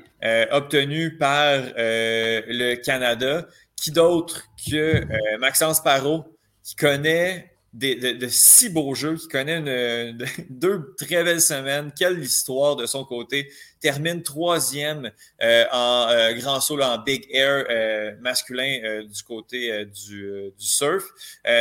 obtenue 0.50 1.16
par 1.16 1.62
le 1.76 2.74
Canada. 2.74 3.46
Qui 3.80 3.92
d'autre 3.92 4.42
que 4.68 5.04
Maxence 5.38 5.80
Parot, 5.80 6.24
qui 6.64 6.74
connaît 6.74 7.48
de, 7.74 8.26
si 8.28 8.70
beaux 8.70 8.94
jeux, 8.94 9.16
qui 9.16 9.28
connaît 9.28 9.58
une, 9.58 10.18
deux 10.50 10.94
très 10.96 11.22
belles 11.22 11.40
semaines. 11.40 11.92
Quelle 11.96 12.18
histoire 12.18 12.76
de 12.76 12.86
son 12.86 13.04
côté. 13.04 13.50
Termine 13.80 14.24
troisième 14.24 15.12
euh, 15.40 15.64
en 15.70 16.08
euh, 16.10 16.32
grand 16.32 16.60
saut 16.60 16.80
en 16.80 16.98
Big 16.98 17.28
Air 17.30 17.64
euh, 17.70 18.16
masculin 18.20 19.04
du 19.04 19.22
côté 19.22 19.84
du, 19.84 20.50
du, 20.58 20.66
surf. 20.66 21.04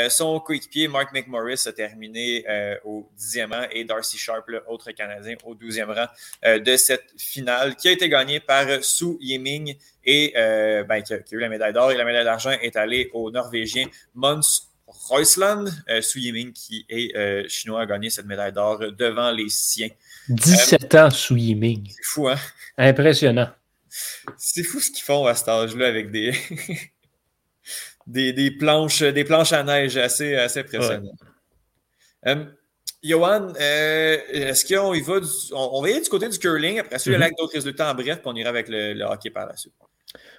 son 0.10 0.39
coéquipier 0.39 0.88
Mark 0.88 1.13
McMorris 1.13 1.67
a 1.67 1.74
terminé 1.74 2.43
au 2.86 3.08
dixième 3.15 3.53
rang 3.53 3.67
et 3.72 3.84
Darcy 3.84 4.17
Sharp, 4.17 4.48
l'autre 4.48 4.91
Canadien, 4.91 5.36
au 5.43 5.53
douzième 5.53 5.91
rang 5.91 6.08
de 6.43 6.75
cette 6.75 7.13
finale 7.17 7.75
qui 7.75 7.88
a 7.88 7.91
été 7.91 8.10
gagnée 8.10 8.39
par 8.39 8.84
Su 8.84 9.17
Yiming 9.20 9.75
et 10.03 10.34
ben, 10.36 11.01
qui, 11.01 11.13
a, 11.13 11.20
eu 11.32 11.39
la 11.39 11.50
médaille 11.50 11.74
d'or 11.74 11.91
et 11.91 11.98
la 11.98 12.05
médaille 12.05 12.25
d'argent 12.25 12.51
est 12.51 12.75
allée 12.75 13.12
au 13.13 13.29
Norvégien 13.29 13.86
Mons 14.15 14.66
Reusland, 14.88 15.65
euh, 15.89 16.01
Su 16.01 16.20
Yiming, 16.20 16.53
qui 16.53 16.86
est 16.89 17.15
euh, 17.15 17.44
chinois, 17.50 17.82
a 17.82 17.86
gagné 17.86 18.10
cette 18.10 18.25
médaille 18.25 18.53
d'or 18.53 18.79
devant 18.79 19.32
les 19.32 19.50
siens. 19.50 19.89
17 20.29 20.96
ans, 20.96 21.10
Su 21.10 21.38
Yiming. 21.38 21.89
C'est 21.89 22.03
fou, 22.03 22.29
hein? 22.29 22.38
Impressionnant. 22.77 23.50
C'est 24.38 24.63
fou 24.63 24.79
ce 24.79 24.91
qu'ils 24.91 25.03
font 25.03 25.25
à 25.25 25.36
cet 25.36 25.50
âge-là 25.50 25.88
avec 25.88 26.12
des... 26.12 26.34
des, 28.08 28.51
planches, 28.51 29.03
des 29.03 29.25
planches 29.25 29.51
à 29.51 29.63
neige 29.63 29.98
assez, 29.98 30.36
assez 30.36 30.62
impressionnantes. 30.62 31.20
Euh, 32.25 32.46
Johan, 33.03 33.53
est-ce 33.56 34.65
qu'on 34.65 34.94
y 34.94 35.01
va 35.01 35.20
du, 35.20 35.27
on, 35.51 35.82
va 35.82 35.89
y 35.89 35.91
aller 35.94 36.01
du 36.01 36.10
côté 36.10 36.29
du 36.29 36.39
curling, 36.39 36.79
après 36.79 36.98
ça, 37.00 37.12
il 37.12 37.20
y 37.20 37.24
a 37.24 37.29
d'autres 37.29 37.53
résultats 37.53 37.91
en 37.91 37.96
bref, 37.96 38.17
puis 38.17 38.25
on 38.25 38.36
ira 38.36 38.50
avec 38.50 38.67
le 38.70 39.03
hockey 39.03 39.29
par 39.29 39.48
la 39.48 39.56
suite. 39.56 39.74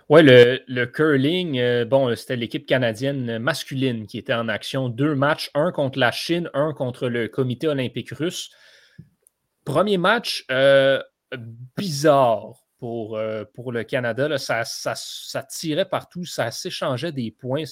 Oui, 0.08 0.22
le, 0.24 0.84
curling, 0.86 1.58
euh, 1.58 1.84
bon, 1.84 2.14
c'était 2.16 2.36
l'équipe 2.36 2.66
canadienne 2.66 3.38
masculine 3.38 4.06
qui 4.06 4.18
était 4.18 4.34
en 4.34 4.48
action. 4.48 4.88
Deux 4.88 5.14
matchs, 5.14 5.50
un 5.54 5.70
contre 5.72 5.98
la 5.98 6.10
Chine, 6.10 6.50
un 6.54 6.72
contre 6.72 7.08
le 7.08 7.28
comité 7.28 7.68
olympique 7.68 8.10
russe. 8.10 8.50
Premier 9.64 9.98
match 9.98 10.44
euh, 10.50 11.02
bizarre 11.76 12.54
pour, 12.78 13.16
euh, 13.16 13.44
pour 13.54 13.72
le 13.72 13.84
Canada. 13.84 14.38
Ça, 14.38 14.64
ça, 14.64 15.42
tirait 15.42 15.88
partout, 15.88 16.24
ça 16.24 16.50
s'échangeait 16.50 17.12
des 17.12 17.30
points. 17.30 17.64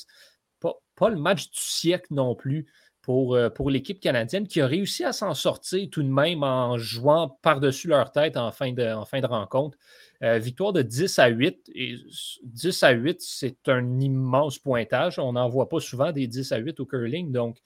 Pas, 0.60 0.75
pas, 0.94 1.08
le 1.08 1.16
match 1.16 1.50
du 1.50 1.60
siècle 1.60 2.08
non 2.10 2.34
plus 2.34 2.66
pour, 3.06 3.38
pour 3.54 3.70
l'équipe 3.70 4.00
canadienne 4.00 4.48
qui 4.48 4.60
a 4.60 4.66
réussi 4.66 5.04
à 5.04 5.12
s'en 5.12 5.32
sortir 5.32 5.88
tout 5.92 6.02
de 6.02 6.08
même 6.08 6.42
en 6.42 6.76
jouant 6.76 7.38
par-dessus 7.40 7.86
leur 7.86 8.10
tête 8.10 8.36
en 8.36 8.50
fin 8.50 8.72
de, 8.72 8.82
en 8.82 9.04
fin 9.04 9.20
de 9.20 9.26
rencontre. 9.26 9.78
Euh, 10.22 10.38
victoire 10.38 10.72
de 10.72 10.82
10 10.82 11.18
à 11.20 11.28
8. 11.28 11.70
Et 11.75 11.94
10 12.42 12.82
à 12.82 12.90
8, 12.90 13.20
c'est 13.20 13.68
un 13.68 14.00
immense 14.00 14.58
pointage. 14.58 15.18
On 15.18 15.34
n'en 15.34 15.48
voit 15.48 15.68
pas 15.68 15.80
souvent 15.80 16.10
des 16.10 16.26
10 16.26 16.52
à 16.52 16.56
8 16.56 16.80
au 16.80 16.86
curling, 16.86 17.32
donc 17.32 17.58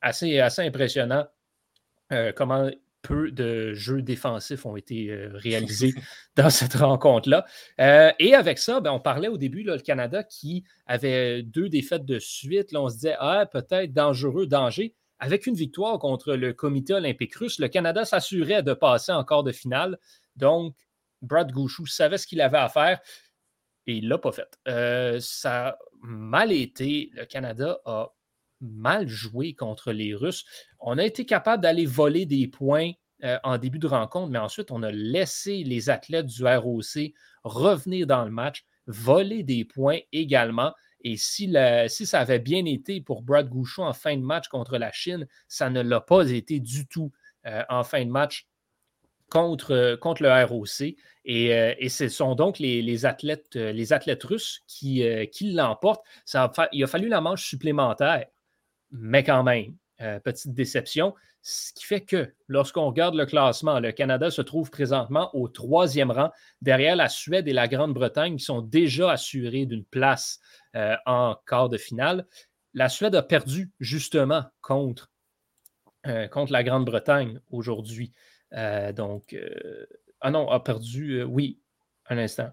assez, 0.00 0.40
assez 0.40 0.62
impressionnant 0.62 1.26
euh, 2.12 2.32
comment 2.34 2.68
peu 3.02 3.30
de 3.30 3.74
jeux 3.74 4.02
défensifs 4.02 4.64
ont 4.64 4.76
été 4.76 5.10
euh, 5.10 5.30
réalisés 5.34 5.94
dans 6.36 6.50
cette 6.50 6.74
rencontre-là. 6.74 7.44
et 8.18 8.34
avec 8.34 8.58
ça, 8.58 8.80
ben, 8.80 8.92
on 8.92 9.00
parlait 9.00 9.28
au 9.28 9.36
début, 9.36 9.62
le 9.62 9.78
Canada 9.78 10.22
qui 10.22 10.64
avait 10.86 11.42
deux 11.42 11.68
défaites 11.68 12.04
de 12.04 12.18
suite. 12.18 12.74
On 12.74 12.88
se 12.88 12.94
disait, 12.94 13.16
ah, 13.18 13.46
peut-être 13.46 13.92
dangereux, 13.92 14.46
danger. 14.46 14.94
Avec 15.18 15.46
une 15.46 15.54
victoire 15.54 15.98
contre 15.98 16.34
le 16.34 16.52
comité 16.52 16.94
olympique 16.94 17.34
russe, 17.36 17.60
le 17.60 17.68
Canada 17.68 18.04
s'assurait 18.04 18.62
de 18.62 18.72
passer 18.72 19.12
encore 19.12 19.44
de 19.44 19.52
finale. 19.52 19.98
Donc, 20.34 20.74
Brad 21.20 21.52
Gouchou 21.52 21.86
savait 21.86 22.18
ce 22.18 22.26
qu'il 22.26 22.40
avait 22.40 22.58
à 22.58 22.68
faire 22.68 23.00
et 23.86 23.96
il 23.96 24.04
ne 24.04 24.10
l'a 24.10 24.18
pas 24.18 24.32
fait. 24.32 24.58
Euh, 24.68 25.18
ça 25.20 25.68
a 25.68 25.78
mal 26.02 26.52
été. 26.52 27.10
Le 27.14 27.24
Canada 27.24 27.78
a 27.84 28.12
mal 28.62 29.08
joué 29.08 29.54
contre 29.54 29.92
les 29.92 30.14
Russes. 30.14 30.44
On 30.80 30.96
a 30.96 31.04
été 31.04 31.26
capable 31.26 31.62
d'aller 31.62 31.84
voler 31.84 32.24
des 32.24 32.46
points 32.46 32.92
euh, 33.24 33.38
en 33.44 33.56
début 33.56 33.78
de 33.78 33.86
rencontre, 33.86 34.30
mais 34.30 34.38
ensuite, 34.38 34.72
on 34.72 34.82
a 34.82 34.90
laissé 34.90 35.62
les 35.62 35.90
athlètes 35.90 36.26
du 36.26 36.44
ROC 36.44 37.12
revenir 37.44 38.06
dans 38.06 38.24
le 38.24 38.32
match, 38.32 38.64
voler 38.86 39.44
des 39.44 39.64
points 39.64 39.98
également. 40.12 40.72
Et 41.02 41.16
si, 41.16 41.52
ça 41.88 42.20
avait 42.20 42.40
bien 42.40 42.64
été 42.64 43.00
pour 43.00 43.22
Brad 43.22 43.48
Gouchon 43.48 43.84
en 43.84 43.92
fin 43.92 44.16
de 44.16 44.22
match 44.22 44.48
contre 44.48 44.76
la 44.76 44.90
Chine, 44.90 45.28
ça 45.46 45.70
ne 45.70 45.82
l'a 45.82 46.00
pas 46.00 46.28
été 46.30 46.58
du 46.58 46.86
tout 46.88 47.12
euh, 47.46 47.62
en 47.68 47.84
fin 47.84 48.04
de 48.04 48.10
match 48.10 48.48
contre, 49.28 49.72
le 50.20 50.44
ROC. 50.44 50.96
Et, 51.24 51.54
euh, 51.54 51.74
et 51.78 51.88
ce 51.88 52.08
sont 52.08 52.34
donc 52.34 52.58
les, 52.58 53.06
athlètes, 53.06 53.54
russes 54.24 54.62
qui, 54.66 55.04
qui 55.30 55.52
l'emportent. 55.52 56.04
il 56.72 56.82
a 56.82 56.86
fallu 56.88 57.08
la 57.08 57.20
manche 57.20 57.46
supplémentaire, 57.46 58.24
mais 58.92 59.24
quand 59.24 59.42
même, 59.42 59.74
petite 60.22 60.54
déception. 60.54 61.14
Ce 61.44 61.72
qui 61.72 61.84
fait 61.84 62.02
que 62.02 62.32
lorsqu'on 62.46 62.86
regarde 62.86 63.16
le 63.16 63.26
classement, 63.26 63.80
le 63.80 63.90
Canada 63.90 64.30
se 64.30 64.42
trouve 64.42 64.70
présentement 64.70 65.28
au 65.34 65.48
troisième 65.48 66.12
rang 66.12 66.30
derrière 66.60 66.94
la 66.94 67.08
Suède 67.08 67.48
et 67.48 67.52
la 67.52 67.66
Grande-Bretagne 67.66 68.36
qui 68.36 68.44
sont 68.44 68.62
déjà 68.62 69.10
assurés 69.10 69.66
d'une 69.66 69.84
place 69.84 70.38
euh, 70.76 70.94
en 71.04 71.36
quart 71.48 71.68
de 71.68 71.78
finale. 71.78 72.26
La 72.74 72.88
Suède 72.88 73.16
a 73.16 73.22
perdu 73.22 73.72
justement 73.80 74.44
contre, 74.60 75.10
euh, 76.06 76.28
contre 76.28 76.52
la 76.52 76.62
Grande-Bretagne 76.62 77.40
aujourd'hui. 77.50 78.12
Euh, 78.52 78.92
donc, 78.92 79.36
ah 80.20 80.30
non, 80.30 80.48
a 80.48 80.60
perdu, 80.60 81.24
oui, 81.24 81.60
un 82.08 82.18
instant. 82.18 82.50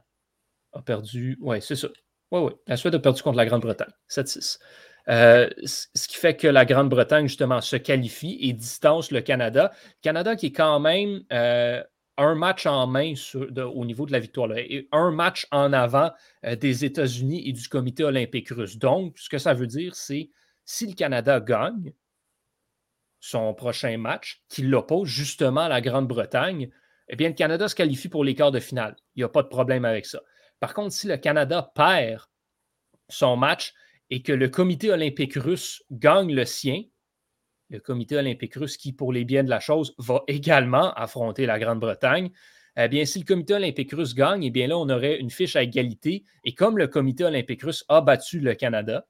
A 0.74 0.82
perdu, 0.82 1.38
oui, 1.42 1.62
c'est 1.62 1.76
ça. 1.76 1.90
Oui, 2.32 2.42
oui, 2.42 2.52
la 2.66 2.76
Suède 2.76 2.96
a 2.96 3.00
perdu 3.00 3.22
contre 3.22 3.38
la 3.38 3.46
Grande-Bretagne, 3.46 3.94
7-6. 4.10 4.58
Euh, 5.10 5.50
ce 5.64 6.08
qui 6.08 6.18
fait 6.18 6.36
que 6.36 6.48
la 6.48 6.66
Grande-Bretagne, 6.66 7.28
justement, 7.28 7.62
se 7.62 7.76
qualifie 7.76 8.38
et 8.42 8.54
distance 8.54 9.12
le 9.12 9.22
Canada. 9.22 9.72
Canada 10.02 10.36
qui 10.36 10.48
est 10.48 10.52
quand 10.52 10.80
même 10.80 11.24
euh, 11.34 11.84
un 12.18 12.36
match 12.36 12.66
en 12.66 12.86
main 12.86 13.14
au 13.74 13.86
niveau 13.86 14.06
de 14.06 14.12
la 14.12 14.20
victoire, 14.20 14.52
et 14.56 14.88
un 14.92 15.12
match 15.12 15.48
en 15.52 15.74
avant 15.74 16.12
euh, 16.46 16.56
des 16.56 16.86
États-Unis 16.86 17.48
et 17.48 17.54
du 17.54 17.68
Comité 17.68 18.04
olympique 18.04 18.50
russe. 18.50 18.78
Donc, 18.78 19.18
ce 19.18 19.30
que 19.30 19.38
ça 19.40 19.54
veut 19.54 19.68
dire, 19.68 19.96
c'est 19.96 20.30
si 20.64 20.86
le 20.86 20.94
Canada 20.94 21.40
gagne 21.40 21.94
son 23.20 23.54
prochain 23.54 23.98
match, 23.98 24.44
qu'il 24.48 24.70
l'oppose 24.70 25.10
justement 25.10 25.62
à 25.62 25.70
la 25.70 25.82
Grande-Bretagne, 25.82 26.70
eh 27.10 27.16
bien, 27.16 27.30
le 27.30 27.34
Canada 27.34 27.68
se 27.68 27.76
qualifie 27.76 28.10
pour 28.10 28.24
les 28.24 28.36
quarts 28.36 28.52
de 28.52 28.60
finale. 28.60 28.96
Il 29.16 29.20
n'y 29.20 29.24
a 29.24 29.30
pas 29.30 29.42
de 29.42 29.48
problème 29.48 29.84
avec 29.84 30.06
ça. 30.06 30.22
Par 30.60 30.74
contre, 30.74 30.94
si 30.94 31.08
le 31.08 31.18
Canada 31.18 31.72
perd 31.74 32.26
son 33.10 33.36
match, 33.36 33.74
et 34.10 34.22
que 34.22 34.32
le 34.32 34.50
comité 34.50 34.92
olympique 34.92 35.36
russe 35.36 35.84
gagne 35.92 36.34
le 36.34 36.46
sien, 36.46 36.84
le 37.70 37.80
comité 37.80 38.18
olympique 38.18 38.56
russe 38.56 38.78
qui, 38.78 38.94
pour 38.94 39.14
les 39.14 39.26
biens 39.26 39.44
de 39.44 39.50
la 39.50 39.60
chose, 39.60 39.94
va 39.98 40.24
également 40.28 40.94
affronter 40.94 41.46
la 41.46 41.60
Grande-Bretagne, 41.60 42.32
eh 42.78 42.88
bien, 42.88 43.06
si 43.06 43.20
le 43.20 43.26
comité 43.26 43.54
olympique 43.54 43.92
russe 43.92 44.16
gagne, 44.16 44.44
eh 44.44 44.52
bien 44.52 44.68
là, 44.68 44.78
on 44.78 44.90
aurait 44.90 45.20
une 45.20 45.30
fiche 45.30 45.56
à 45.56 45.64
égalité. 45.64 46.24
Et 46.44 46.54
comme 46.54 46.78
le 46.78 46.88
comité 46.88 47.26
olympique 47.26 47.64
russe 47.64 47.84
a 47.90 48.02
battu 48.02 48.40
le 48.40 48.56
Canada, 48.56 49.06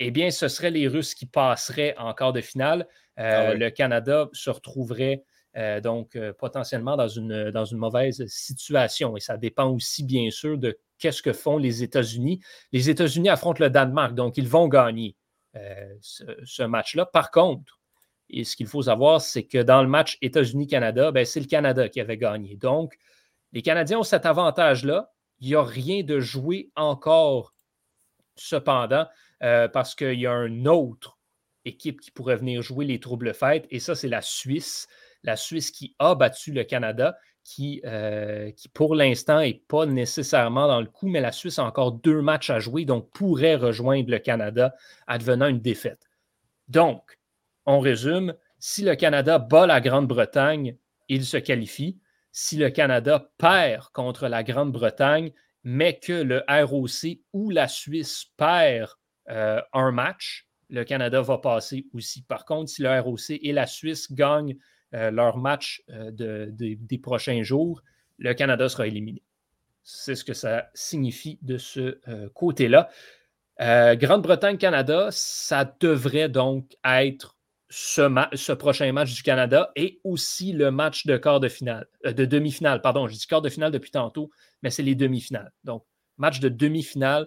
eh 0.00 0.10
bien, 0.10 0.30
ce 0.30 0.48
seraient 0.48 0.70
les 0.70 0.88
Russes 0.88 1.14
qui 1.14 1.26
passeraient 1.26 1.94
en 1.98 2.14
quart 2.14 2.32
de 2.32 2.40
finale. 2.40 2.88
Euh, 3.18 3.50
ah 3.50 3.54
le 3.54 3.70
Canada 3.70 4.28
se 4.32 4.50
retrouverait 4.50 5.22
euh, 5.56 5.80
donc 5.80 6.14
euh, 6.14 6.32
potentiellement 6.32 6.96
dans 6.96 7.08
une, 7.08 7.50
dans 7.50 7.64
une 7.64 7.78
mauvaise 7.78 8.24
situation. 8.26 9.16
Et 9.16 9.20
ça 9.20 9.36
dépend 9.36 9.68
aussi, 9.68 10.04
bien 10.04 10.30
sûr, 10.30 10.58
de 10.58 10.78
qu'est-ce 10.98 11.22
que 11.22 11.32
font 11.32 11.58
les 11.58 11.82
États-Unis. 11.82 12.40
Les 12.72 12.88
États-Unis 12.88 13.28
affrontent 13.28 13.62
le 13.62 13.70
Danemark, 13.70 14.14
donc 14.14 14.36
ils 14.36 14.48
vont 14.48 14.68
gagner 14.68 15.16
euh, 15.56 15.92
ce, 16.00 16.62
match-là. 16.62 17.04
Par 17.04 17.32
contre, 17.32 17.80
ce 18.32 18.54
qu'il 18.54 18.68
faut 18.68 18.82
savoir, 18.82 19.20
c'est 19.20 19.42
que 19.42 19.58
dans 19.58 19.82
le 19.82 19.88
match 19.88 20.18
États-Unis-Canada, 20.22 21.10
ben, 21.10 21.24
c'est 21.24 21.40
le 21.40 21.46
Canada 21.46 21.88
qui 21.88 22.00
avait 22.00 22.18
gagné. 22.18 22.54
Donc, 22.54 22.96
les 23.52 23.62
Canadiens 23.62 23.98
ont 23.98 24.04
cet 24.04 24.26
avantage-là. 24.26 25.10
Il 25.40 25.48
n'y 25.48 25.56
a 25.56 25.64
rien 25.64 26.04
de 26.04 26.20
joué 26.20 26.70
encore, 26.76 27.54
cependant, 28.36 29.06
parce 29.40 29.94
qu'il 29.94 30.20
y 30.20 30.26
a 30.26 30.34
une 30.44 30.68
autre 30.68 31.18
équipe 31.64 32.00
qui 32.00 32.10
pourrait 32.10 32.36
venir 32.36 32.62
jouer 32.62 32.84
les 32.84 33.00
troubles 33.00 33.34
fêtes, 33.34 33.66
et 33.70 33.80
ça, 33.80 33.94
c'est 33.94 34.08
la 34.08 34.22
Suisse 34.22 34.86
la 35.22 35.36
Suisse 35.36 35.70
qui 35.70 35.94
a 35.98 36.14
battu 36.14 36.52
le 36.52 36.64
Canada, 36.64 37.16
qui, 37.44 37.80
euh, 37.84 38.50
pour 38.74 38.94
l'instant 38.94 39.40
n'est 39.40 39.62
pas 39.66 39.86
nécessairement 39.86 40.68
dans 40.68 40.80
le 40.80 40.86
coup, 40.86 41.08
mais 41.08 41.20
la 41.20 41.32
Suisse 41.32 41.58
a 41.58 41.64
encore 41.64 41.92
deux 41.92 42.20
matchs 42.20 42.50
à 42.50 42.58
jouer, 42.58 42.84
donc 42.84 43.10
pourrait 43.10 43.56
rejoindre 43.56 44.10
le 44.10 44.18
Canada 44.18 44.74
advenant 45.06 45.46
une 45.46 45.60
défaite. 45.60 46.08
Donc, 46.68 47.18
on 47.66 47.80
résume, 47.80 48.34
si 48.58 48.82
le 48.82 48.94
Canada 48.94 49.38
bat 49.38 49.66
la 49.66 49.80
Grande-Bretagne, 49.80 50.76
il 51.08 51.24
se 51.24 51.36
qualifie. 51.36 51.98
Si 52.32 52.56
le 52.56 52.70
Canada 52.70 53.30
perd 53.38 53.88
contre 53.92 54.28
la 54.28 54.44
Grande-Bretagne, 54.44 55.32
mais 55.64 55.98
que 55.98 56.12
le 56.12 56.42
ROC 56.48 57.18
ou 57.32 57.50
la 57.50 57.68
Suisse 57.68 58.26
perd 58.36 58.90
euh, 59.28 59.60
un 59.72 59.90
match, 59.90 60.46
le 60.68 60.84
Canada 60.84 61.20
va 61.20 61.38
passer 61.38 61.86
aussi. 61.92 62.22
Par 62.22 62.44
contre, 62.44 62.70
si 62.70 62.82
le 62.82 63.00
ROC 63.00 63.30
et 63.30 63.52
la 63.52 63.66
Suisse 63.66 64.12
gagnent 64.12 64.56
leur 64.92 65.36
match 65.36 65.82
euh, 65.90 66.10
des 66.50 66.98
prochains 66.98 67.42
jours, 67.42 67.82
le 68.18 68.34
Canada 68.34 68.68
sera 68.68 68.86
éliminé. 68.86 69.22
C'est 69.82 70.14
ce 70.14 70.24
que 70.24 70.34
ça 70.34 70.68
signifie 70.74 71.38
de 71.42 71.58
ce 71.58 71.98
euh, 72.08 72.28
côté-là. 72.34 72.90
Grande-Bretagne-Canada, 73.58 75.08
ça 75.10 75.70
devrait 75.80 76.30
donc 76.30 76.76
être 76.82 77.36
ce, 77.68 78.52
prochain 78.52 78.90
match 78.92 79.14
du 79.14 79.22
Canada 79.22 79.70
et 79.76 80.00
aussi 80.02 80.52
le 80.52 80.70
match 80.70 81.06
de 81.06 81.16
quart 81.18 81.40
de 81.40 81.48
finale, 81.48 81.86
de 82.04 82.24
demi-finale, 82.24 82.80
pardon, 82.80 83.06
je 83.06 83.14
dis 83.14 83.26
quart 83.26 83.42
de 83.42 83.50
finale 83.50 83.70
depuis 83.70 83.90
tantôt, 83.90 84.30
mais 84.62 84.70
c'est 84.70 84.82
les 84.82 84.94
demi-finales. 84.94 85.52
Donc, 85.64 85.84
match 86.16 86.40
de 86.40 86.48
demi-finale, 86.48 87.26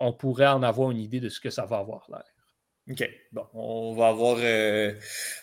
on 0.00 0.12
pourrait 0.12 0.46
en 0.46 0.62
avoir 0.62 0.90
une 0.90 1.00
idée 1.00 1.20
de 1.20 1.28
ce 1.28 1.40
que 1.40 1.50
ça 1.50 1.66
va 1.66 1.78
avoir 1.78 2.06
l'air. 2.10 2.24
OK. 2.90 3.10
Bon, 3.32 3.46
on 3.54 3.94
va 3.94 4.08
avoir 4.08 4.36
euh, 4.40 4.92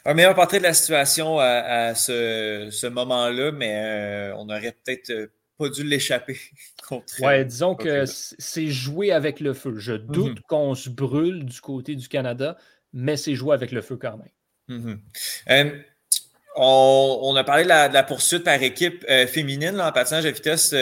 un 0.05 0.13
meilleur 0.13 0.36
portrait 0.36 0.60
de 0.60 0.63
la 0.63 0.74
situation 0.74 1.39
à, 1.39 1.95
ce, 1.95 2.88
moment-là, 2.88 3.51
mais 3.51 3.75
euh, 3.75 4.36
on 4.36 4.48
aurait 4.50 4.75
peut-être 4.83 5.10
euh, 5.10 5.27
pas 5.57 5.69
dû 5.69 5.83
l'échapper 5.83 6.38
contre. 6.88 7.19
Ouais, 7.21 7.43
disons 7.43 7.75
que 7.75 8.03
c'est 8.05 8.67
jouer 8.67 9.12
avec 9.12 9.39
le 9.39 9.53
feu. 9.53 9.74
Je 9.77 9.93
doute 9.93 10.38
mhm. 10.38 10.43
qu'on 10.48 10.75
se 10.75 10.89
brûle 10.89 11.45
du 11.45 11.60
côté 11.62 11.95
du 11.95 12.07
Canada, 12.07 12.57
mais 12.93 13.17
c'est 13.17 13.33
jouer 13.33 13.55
avec 13.55 13.71
le 13.71 13.81
feu 13.81 13.98
quand 13.98 14.17
même. 14.17 14.29
Mhm. 14.67 15.83
On, 16.57 17.33
a 17.38 17.43
parlé 17.45 17.63
de 17.63 17.69
la, 17.69 18.03
poursuite 18.03 18.43
par 18.43 18.62
équipe 18.62 19.05
féminine 19.27 19.79
en 19.79 19.91
patinage 19.93 20.25
à 20.25 20.31
vitesse 20.31 20.74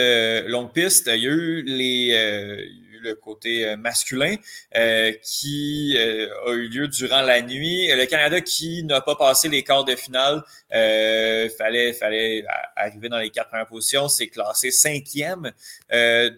longue 0.48 0.72
piste. 0.72 1.08
Il 1.14 1.22
y 1.22 1.26
a 1.26 1.30
eu 1.30 1.62
les, 1.62 2.68
le 3.02 3.14
côté 3.14 3.66
euh, 3.66 3.76
masculin 3.76 4.36
euh, 4.76 5.12
qui 5.22 5.96
euh, 5.96 6.28
a 6.46 6.52
eu 6.52 6.68
lieu 6.68 6.88
durant 6.88 7.22
la 7.22 7.42
nuit. 7.42 7.88
Le 7.88 8.06
Canada 8.06 8.40
qui 8.40 8.82
n'a 8.84 9.00
pas 9.00 9.16
passé 9.16 9.48
les 9.48 9.62
quarts 9.62 9.84
de 9.84 9.96
finale, 9.96 10.42
fallait, 10.70 11.92
fallait 11.92 12.44
arriver 12.76 13.08
dans 13.08 13.18
les 13.18 13.30
quatre 13.30 13.48
premières 13.48 13.66
positions, 13.66 14.08
c'est 14.08 14.28
classé 14.28 14.70
cinquième. 14.70 15.52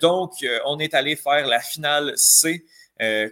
donc, 0.00 0.32
on 0.66 0.78
est 0.78 0.94
allé 0.94 1.16
faire 1.16 1.46
la 1.46 1.60
finale 1.60 2.14
C. 2.16 2.64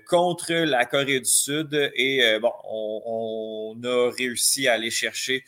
contre 0.07 0.53
la 0.53 0.85
Corée 0.85 1.21
du 1.21 1.25
Sud 1.25 1.93
et 1.95 2.39
bon, 2.41 2.53
on, 2.65 3.77
on, 3.77 3.85
a 3.85 4.11
réussi 4.11 4.69
à 4.69 4.75
aller 4.75 4.91
chercher 4.91 5.45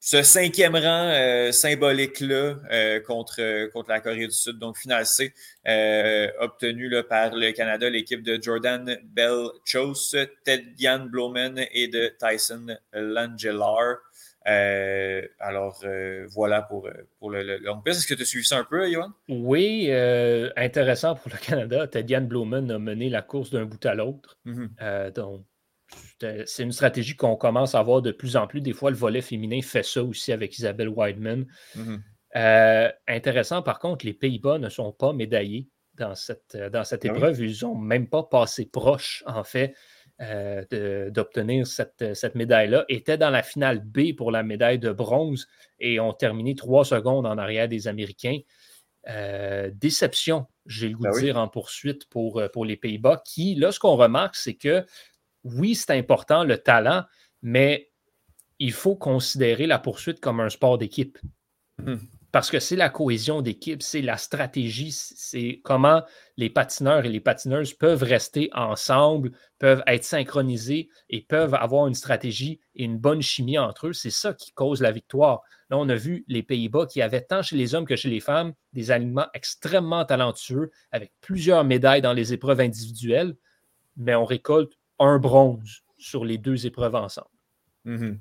ce 0.00 0.22
cinquième 0.22 0.76
rang 0.76 1.10
euh, 1.10 1.50
symbolique-là 1.52 2.56
euh, 2.70 3.00
contre, 3.00 3.66
contre 3.72 3.90
la 3.90 4.00
Corée 4.00 4.26
du 4.26 4.32
Sud, 4.32 4.58
donc 4.58 4.78
finale 4.78 5.06
C, 5.06 5.32
euh, 5.66 6.28
obtenu 6.38 6.88
là, 6.88 7.02
par 7.02 7.34
le 7.34 7.50
Canada, 7.52 7.90
l'équipe 7.90 8.22
de 8.22 8.40
Jordan 8.40 8.98
Bell 9.04 9.48
Chose, 9.64 10.16
Ted 10.44 10.64
Jan 10.78 11.06
Blomen 11.06 11.64
et 11.72 11.88
de 11.88 12.12
Tyson 12.20 12.76
Langelar. 12.92 13.96
alors 14.44 15.82
voilà 16.28 16.62
pour, 16.62 16.88
pour 17.18 17.30
le, 17.30 17.42
le 17.42 17.56
long 17.58 17.82
Est-ce 17.84 18.06
que 18.06 18.14
tu 18.14 18.22
as 18.22 18.26
suivi 18.26 18.44
ça 18.44 18.58
un 18.58 18.64
peu, 18.64 18.88
Johan? 18.88 19.10
Oui, 19.28 19.90
intéressant 20.56 21.16
pour 21.16 21.32
le 21.32 21.38
Canada. 21.38 21.88
Ted 21.88 22.06
Jan 22.06 22.22
Blomen 22.22 22.70
a 22.70 22.78
mené 22.78 23.08
la 23.08 23.22
course 23.22 23.50
d'un 23.50 23.64
bout 23.64 23.84
à 23.84 23.94
l'autre. 23.94 24.38
Mm-hmm. 24.46 25.12
donc, 25.14 25.44
c'est 26.18 26.62
une 26.62 26.72
stratégie 26.72 27.16
qu'on 27.16 27.36
commence 27.36 27.74
à 27.74 27.82
voir 27.82 28.02
de 28.02 28.12
plus 28.12 28.36
en 28.36 28.46
plus. 28.46 28.60
Des 28.60 28.72
fois, 28.72 28.90
le 28.90 28.96
volet 28.96 29.22
féminin 29.22 29.60
fait 29.62 29.84
ça 29.84 30.02
aussi 30.02 30.32
avec 30.32 30.58
Isabelle 30.58 30.88
Weidman. 30.88 31.46
Mhm. 31.74 32.02
Euh, 32.36 32.90
intéressant, 33.08 33.62
par 33.62 33.78
contre, 33.78 34.04
les 34.04 34.12
Pays-Bas 34.12 34.58
ne 34.58 34.68
sont 34.68 34.92
pas 34.92 35.12
médaillés 35.12 35.68
dans 35.94 36.14
cette, 36.14 36.56
dans 36.56 36.84
cette 36.84 37.04
ah 37.04 37.08
épreuve. 37.08 37.40
Ils 37.40 37.58
n'ont 37.62 37.76
même 37.76 38.08
pas 38.08 38.22
passé 38.22 38.66
proche, 38.66 39.22
en 39.26 39.44
fait, 39.44 39.74
euh, 40.20 41.10
d'obtenir 41.10 41.66
cette, 41.66 42.14
cette 42.14 42.34
médaille-là. 42.34 42.84
Étaient 42.88 43.16
dans 43.16 43.30
la 43.30 43.42
finale 43.42 43.80
B 43.80 44.14
pour 44.14 44.30
la 44.30 44.42
médaille 44.42 44.78
de 44.78 44.92
bronze 44.92 45.46
et 45.78 46.00
ont 46.00 46.12
terminé 46.12 46.54
trois 46.54 46.84
secondes 46.84 47.26
en 47.26 47.38
arrière 47.38 47.68
des 47.68 47.88
Américains. 47.88 48.40
Euh, 49.08 49.70
déception, 49.72 50.46
j'ai 50.66 50.88
le 50.88 50.96
goût 50.96 51.04
ben 51.04 51.14
de 51.14 51.20
dire, 51.20 51.36
en 51.38 51.48
poursuite 51.48 52.06
pour, 52.08 52.42
pour 52.52 52.64
les 52.64 52.76
Pays-Bas, 52.76 53.22
qui, 53.24 53.54
là, 53.54 53.72
ce 53.72 53.78
qu'on 53.78 53.96
remarque, 53.96 54.36
c'est 54.36 54.56
que 54.56 54.84
oui, 55.54 55.74
c'est 55.74 55.92
important, 55.92 56.44
le 56.44 56.58
talent, 56.58 57.04
mais 57.42 57.90
il 58.58 58.72
faut 58.72 58.96
considérer 58.96 59.66
la 59.66 59.78
poursuite 59.78 60.20
comme 60.20 60.40
un 60.40 60.48
sport 60.48 60.78
d'équipe. 60.78 61.18
Mmh. 61.78 61.96
Parce 62.32 62.50
que 62.50 62.58
c'est 62.58 62.76
la 62.76 62.90
cohésion 62.90 63.40
d'équipe, 63.40 63.82
c'est 63.82 64.02
la 64.02 64.18
stratégie, 64.18 64.92
c'est 64.92 65.62
comment 65.64 66.02
les 66.36 66.50
patineurs 66.50 67.06
et 67.06 67.08
les 67.08 67.20
patineuses 67.20 67.72
peuvent 67.72 68.02
rester 68.02 68.50
ensemble, 68.52 69.32
peuvent 69.58 69.82
être 69.86 70.04
synchronisés 70.04 70.90
et 71.08 71.22
peuvent 71.22 71.54
avoir 71.54 71.86
une 71.86 71.94
stratégie 71.94 72.60
et 72.74 72.84
une 72.84 72.98
bonne 72.98 73.22
chimie 73.22 73.58
entre 73.58 73.86
eux. 73.86 73.92
C'est 73.94 74.10
ça 74.10 74.34
qui 74.34 74.52
cause 74.52 74.82
la 74.82 74.92
victoire. 74.92 75.44
Là, 75.70 75.78
on 75.78 75.88
a 75.88 75.94
vu 75.94 76.26
les 76.28 76.42
Pays-Bas 76.42 76.84
qui 76.84 77.00
avaient 77.00 77.22
tant 77.22 77.40
chez 77.40 77.56
les 77.56 77.74
hommes 77.74 77.86
que 77.86 77.96
chez 77.96 78.10
les 78.10 78.20
femmes 78.20 78.52
des 78.74 78.90
aliments 78.90 79.28
extrêmement 79.32 80.04
talentueux 80.04 80.70
avec 80.92 81.12
plusieurs 81.22 81.64
médailles 81.64 82.02
dans 82.02 82.12
les 82.12 82.34
épreuves 82.34 82.60
individuelles, 82.60 83.34
mais 83.96 84.14
on 84.14 84.26
récolte 84.26 84.74
un 84.98 85.18
bronze 85.18 85.82
sur 85.98 86.24
les 86.24 86.38
deux 86.38 86.66
épreuves 86.66 86.94
ensemble. 86.94 87.28
Mm-hmm. 87.86 88.18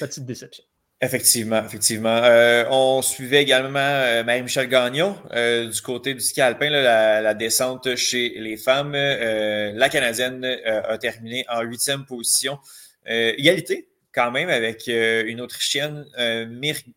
Petite 0.00 0.24
déception. 0.26 0.64
Effectivement, 1.00 1.62
effectivement. 1.62 2.20
Euh, 2.24 2.64
on 2.70 3.02
suivait 3.02 3.42
également 3.42 3.78
euh, 3.78 4.24
Marie-Michel 4.24 4.68
Gagnon 4.68 5.16
euh, 5.32 5.68
du 5.68 5.80
côté 5.82 6.14
du 6.14 6.20
ski 6.20 6.40
alpin, 6.40 6.70
la, 6.70 7.34
descente 7.34 7.94
chez 7.96 8.30
les 8.38 8.56
femmes. 8.56 8.92
la 8.92 9.88
Canadienne 9.88 10.44
a 10.44 10.96
terminé 10.98 11.44
en 11.48 11.62
huitième 11.62 12.06
position. 12.06 12.58
égalité 13.06 13.88
quand 14.14 14.30
même 14.30 14.48
avec 14.48 14.86
une 14.86 15.40
Autrichienne, 15.40 16.06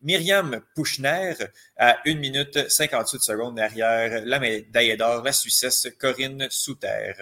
Myriam 0.02 0.60
Pouchner, 0.74 1.34
à 1.76 1.98
1 2.06 2.14
minute 2.14 2.70
58 2.70 3.20
secondes 3.20 3.56
derrière 3.56 4.22
la 4.24 4.38
médaille 4.38 4.96
d'or, 4.96 5.22
la 5.24 5.32
Suissesse 5.32 5.88
Corinne 5.98 6.46
Souter. 6.50 7.12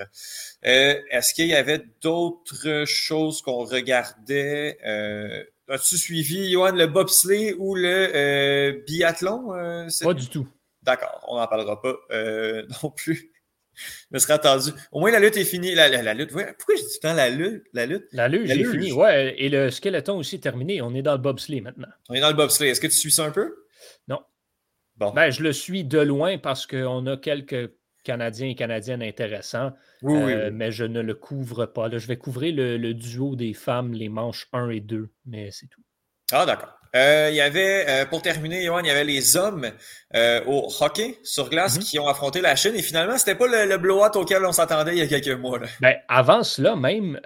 Est-ce 0.63 1.33
qu'il 1.33 1.47
y 1.47 1.55
avait 1.55 1.83
d'autres 2.03 2.85
choses 2.87 3.41
qu'on 3.43 3.65
regardait? 3.65 4.79
As-tu 5.69 5.99
suivi, 5.99 6.53
Johan, 6.53 6.73
le 6.73 6.87
bobsleigh 6.87 7.55
ou 7.59 7.75
le 7.75 8.11
euh, 8.15 8.83
biathlon? 8.87 9.53
Euh, 9.53 9.89
pas 10.01 10.15
du 10.15 10.29
tout. 10.29 10.47
D'accord, 10.83 11.25
on 11.27 11.39
n'en 11.39 11.47
parlera 11.49 11.83
pas 11.83 11.97
euh, 12.13 12.65
non 12.83 12.91
plus. 12.91 13.33
Je 13.77 14.07
me 14.11 14.19
serais 14.19 14.35
attendu. 14.35 14.71
Au 14.93 15.01
moins, 15.01 15.11
la 15.11 15.21
lutte 15.21 15.37
est 15.37 15.45
finie. 15.45 15.75
La, 15.75 16.15
lutte, 16.15 16.31
pourquoi 16.31 16.75
j'ai 16.77 16.83
dit 16.83 17.01
tant 17.01 17.15
la 17.15 17.31
lutte? 17.31 17.65
La 17.73 17.87
lutte, 17.87 18.07
la 18.13 18.29
lutte 18.29 18.47
j'ai 18.47 18.65
fini, 18.65 18.93
ouais. 18.93 19.35
Et 19.39 19.49
le 19.49 19.71
skeleton 19.71 20.17
aussi 20.17 20.37
est 20.37 20.41
terminé. 20.41 20.81
On 20.83 20.95
est 20.95 21.03
dans 21.03 21.13
le 21.13 21.19
bobsleigh 21.19 21.61
maintenant. 21.61 21.89
On 22.09 22.15
est 22.15 22.21
dans 22.21 22.31
le 22.31 22.35
bobsleigh. 22.35 22.71
Est-ce 22.71 22.81
que 22.81 22.87
tu 22.87 22.95
suis 22.95 23.13
ça 23.13 23.25
un 23.25 23.31
peu? 23.31 23.55
Non. 24.09 24.21
Bon. 24.97 25.13
Ben, 25.13 25.31
je 25.31 25.43
le 25.43 25.53
suis 25.53 25.85
de 25.85 25.99
loin 25.99 26.39
parce 26.39 26.67
qu'on 26.67 27.07
a 27.07 27.17
quelques 27.17 27.71
Canadiens 28.07 28.49
et 28.49 28.55
Canadiennes 28.55 29.03
intéressants, 29.03 29.73
euh, 30.05 30.51
mais 30.53 30.71
je 30.71 30.85
ne 30.85 31.01
le 31.01 31.15
couvre 31.15 31.67
pas. 31.67 31.91
je 31.91 32.07
vais 32.07 32.17
couvrir 32.17 32.55
le, 32.57 32.95
duo 32.95 33.35
des 33.35 33.53
femmes, 33.53 33.93
les 33.93 34.09
manches 34.09 34.47
1 34.53 34.71
et 34.71 34.81
2, 34.81 35.11
mais 35.27 35.51
c'est 35.51 35.67
tout. 35.67 35.83
Ah, 36.31 36.47
d'accord. 36.47 36.79
Euh, 36.97 37.29
il 37.31 37.37
y 37.37 37.41
avait, 37.41 37.85
euh, 37.89 38.07
pour 38.07 38.23
terminer, 38.23 38.65
Johan, 38.65 38.81
il 38.81 38.87
y 38.87 38.91
avait 38.91 39.05
les 39.05 39.37
hommes 39.37 39.71
au 40.47 40.73
hockey 40.81 41.19
sur 41.25 41.51
glace 41.51 41.79
mm-hmm. 41.79 41.91
qui 41.91 41.99
ont 41.99 42.09
affronté 42.09 42.41
la 42.41 42.57
Chine 42.57 42.73
et 42.75 42.81
finalement, 42.81 43.19
c'était 43.19 43.35
pas 43.35 43.47
le, 43.47 43.77
blowout 43.77 44.17
auquel 44.17 44.47
on 44.47 44.53
s'attendait 44.53 44.93
il 44.93 44.99
y 44.99 45.03
a 45.03 45.07
quelques 45.07 45.39
mois. 45.39 45.61
Ben, 45.81 45.97
avant 46.09 46.43
cela, 46.43 46.75
même, 46.75 47.21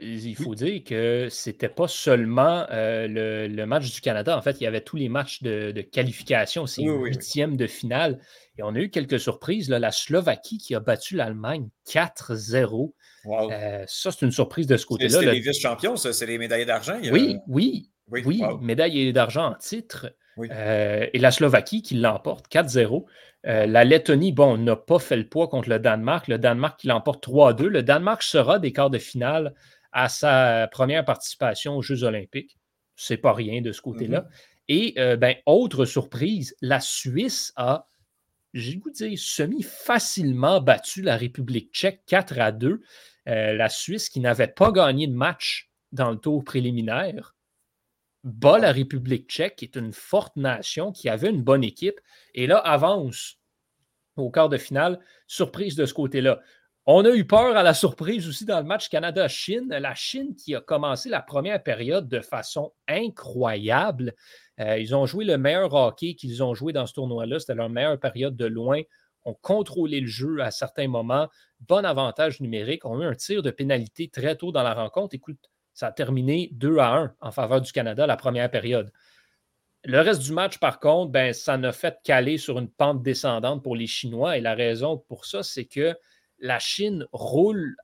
il 0.00 0.36
faut 0.36 0.54
dire 0.54 0.82
que 0.82 1.28
c'était 1.30 1.68
pas 1.68 1.86
seulement 1.86 2.66
le, 2.70 3.64
match 3.66 3.92
du 3.92 4.00
Canada. 4.00 4.36
En 4.36 4.40
fait, 4.40 4.56
il 4.60 4.64
y 4.64 4.66
avait 4.66 4.80
tous 4.80 4.96
les 4.96 5.10
matchs 5.10 5.42
de, 5.42 5.82
qualification, 5.82 6.66
c'est 6.66 6.82
huitième 6.82 7.58
de 7.58 7.66
finale. 7.66 8.18
Et 8.60 8.62
on 8.62 8.74
a 8.74 8.78
eu 8.78 8.90
quelques 8.90 9.18
surprises. 9.18 9.70
La 9.70 9.90
Slovaquie 9.90 10.58
qui 10.58 10.74
a 10.74 10.80
battu 10.80 11.16
l'Allemagne 11.16 11.68
4-0. 11.88 12.92
Euh, 13.26 13.84
ça, 13.86 14.10
c'est 14.10 14.24
une 14.24 14.32
surprise 14.32 14.66
de 14.66 14.76
ce 14.76 14.84
côté-là. 14.84 15.18
C'est 15.18 15.32
les 15.32 15.40
vice-champions, 15.40 15.96
ça, 15.96 16.12
c'est 16.12 16.26
les 16.26 16.36
médailles 16.36 16.66
d'argent. 16.66 16.98
Oui, 17.10 17.38
oui, 17.48 17.90
oui, 18.10 18.22
oui 18.24 18.42
médailles 18.60 19.12
d'argent 19.12 19.52
en 19.52 19.54
titre. 19.54 20.14
Euh, 20.38 21.06
et 21.12 21.18
la 21.18 21.30
Slovaquie 21.30 21.82
qui 21.82 21.96
l'emporte 21.96 22.50
4-0. 22.50 23.04
Euh, 23.46 23.66
la 23.66 23.84
Lettonie, 23.84 24.32
bon, 24.32 24.56
n'a 24.56 24.76
pas 24.76 24.98
fait 24.98 25.16
le 25.16 25.28
poids 25.28 25.48
contre 25.48 25.68
le 25.68 25.78
Danemark. 25.78 26.28
Le 26.28 26.38
Danemark 26.38 26.80
qui 26.80 26.86
l'emporte 26.86 27.26
3-2. 27.26 27.64
Le 27.64 27.82
Danemark 27.82 28.22
sera 28.22 28.58
des 28.58 28.72
quarts 28.72 28.90
de 28.90 28.98
finale 28.98 29.54
à 29.92 30.08
sa 30.08 30.68
première 30.68 31.04
participation 31.04 31.76
aux 31.76 31.82
Jeux 31.82 32.04
olympiques. 32.04 32.56
C'est 32.96 33.16
pas 33.16 33.32
rien 33.32 33.60
de 33.60 33.72
ce 33.72 33.82
côté-là. 33.82 34.20
Mm-hmm. 34.20 34.26
Et 34.72 35.16
ben, 35.16 35.34
autre 35.46 35.84
surprise, 35.84 36.54
la 36.62 36.80
Suisse 36.80 37.52
a 37.56 37.90
j'ai 38.54 38.76
goût 38.76 38.90
de 38.90 38.94
dire, 38.94 39.18
semi-facilement 39.18 40.60
battu 40.60 41.02
la 41.02 41.16
République 41.16 41.72
tchèque 41.72 42.02
4 42.06 42.38
à 42.40 42.52
2. 42.52 42.80
Euh, 43.28 43.52
la 43.52 43.68
Suisse, 43.68 44.08
qui 44.08 44.20
n'avait 44.20 44.48
pas 44.48 44.72
gagné 44.72 45.06
de 45.06 45.14
match 45.14 45.70
dans 45.92 46.10
le 46.10 46.16
tour 46.16 46.44
préliminaire, 46.44 47.34
bat 48.24 48.58
la 48.58 48.72
République 48.72 49.28
tchèque, 49.28 49.56
qui 49.56 49.64
est 49.64 49.76
une 49.76 49.92
forte 49.92 50.36
nation, 50.36 50.92
qui 50.92 51.08
avait 51.08 51.30
une 51.30 51.42
bonne 51.42 51.64
équipe, 51.64 52.00
et 52.34 52.46
là 52.46 52.58
avance 52.58 53.40
au 54.16 54.30
quart 54.30 54.48
de 54.48 54.58
finale. 54.58 55.00
Surprise 55.26 55.76
de 55.76 55.86
ce 55.86 55.94
côté-là. 55.94 56.40
On 56.86 57.04
a 57.04 57.10
eu 57.10 57.26
peur 57.26 57.56
à 57.56 57.62
la 57.62 57.74
surprise 57.74 58.26
aussi 58.26 58.44
dans 58.44 58.58
le 58.58 58.64
match 58.64 58.88
Canada-Chine. 58.88 59.68
La 59.68 59.94
Chine 59.94 60.34
qui 60.34 60.54
a 60.54 60.60
commencé 60.60 61.08
la 61.08 61.20
première 61.20 61.62
période 61.62 62.08
de 62.08 62.20
façon 62.20 62.72
incroyable. 62.88 64.14
Euh, 64.58 64.78
ils 64.78 64.94
ont 64.94 65.06
joué 65.06 65.24
le 65.24 65.36
meilleur 65.36 65.72
hockey 65.74 66.14
qu'ils 66.14 66.42
ont 66.42 66.54
joué 66.54 66.72
dans 66.72 66.86
ce 66.86 66.94
tournoi-là. 66.94 67.38
C'était 67.38 67.54
leur 67.54 67.68
meilleure 67.68 68.00
période 68.00 68.34
de 68.34 68.46
loin. 68.46 68.80
Ont 69.26 69.36
contrôlé 69.40 70.00
le 70.00 70.06
jeu 70.06 70.40
à 70.40 70.50
certains 70.50 70.88
moments. 70.88 71.28
Bon 71.60 71.84
avantage 71.84 72.40
numérique. 72.40 72.86
On 72.86 72.98
a 73.00 73.04
eu 73.04 73.08
un 73.08 73.14
tir 73.14 73.42
de 73.42 73.50
pénalité 73.50 74.08
très 74.08 74.34
tôt 74.36 74.50
dans 74.50 74.62
la 74.62 74.72
rencontre. 74.72 75.14
Écoute, 75.14 75.50
ça 75.80 75.88
a 75.88 75.92
terminé 75.92 76.50
2 76.52 76.78
à 76.78 76.94
1 76.94 77.14
en 77.20 77.30
faveur 77.32 77.60
du 77.60 77.72
Canada 77.72 78.06
la 78.06 78.16
première 78.16 78.50
période. 78.50 78.92
Le 79.84 80.00
reste 80.00 80.20
du 80.20 80.32
match, 80.32 80.58
par 80.58 80.78
contre, 80.78 81.10
ben, 81.10 81.32
ça 81.32 81.56
n'a 81.56 81.72
fait 81.72 81.98
caler 82.04 82.36
sur 82.36 82.58
une 82.58 82.70
pente 82.70 83.02
descendante 83.02 83.62
pour 83.62 83.74
les 83.74 83.86
Chinois. 83.86 84.36
Et 84.36 84.42
la 84.42 84.54
raison 84.54 84.98
pour 85.08 85.24
ça, 85.24 85.42
c'est 85.42 85.64
que 85.64 85.96
la 86.38 86.58
Chine 86.58 87.06
roule 87.12 87.76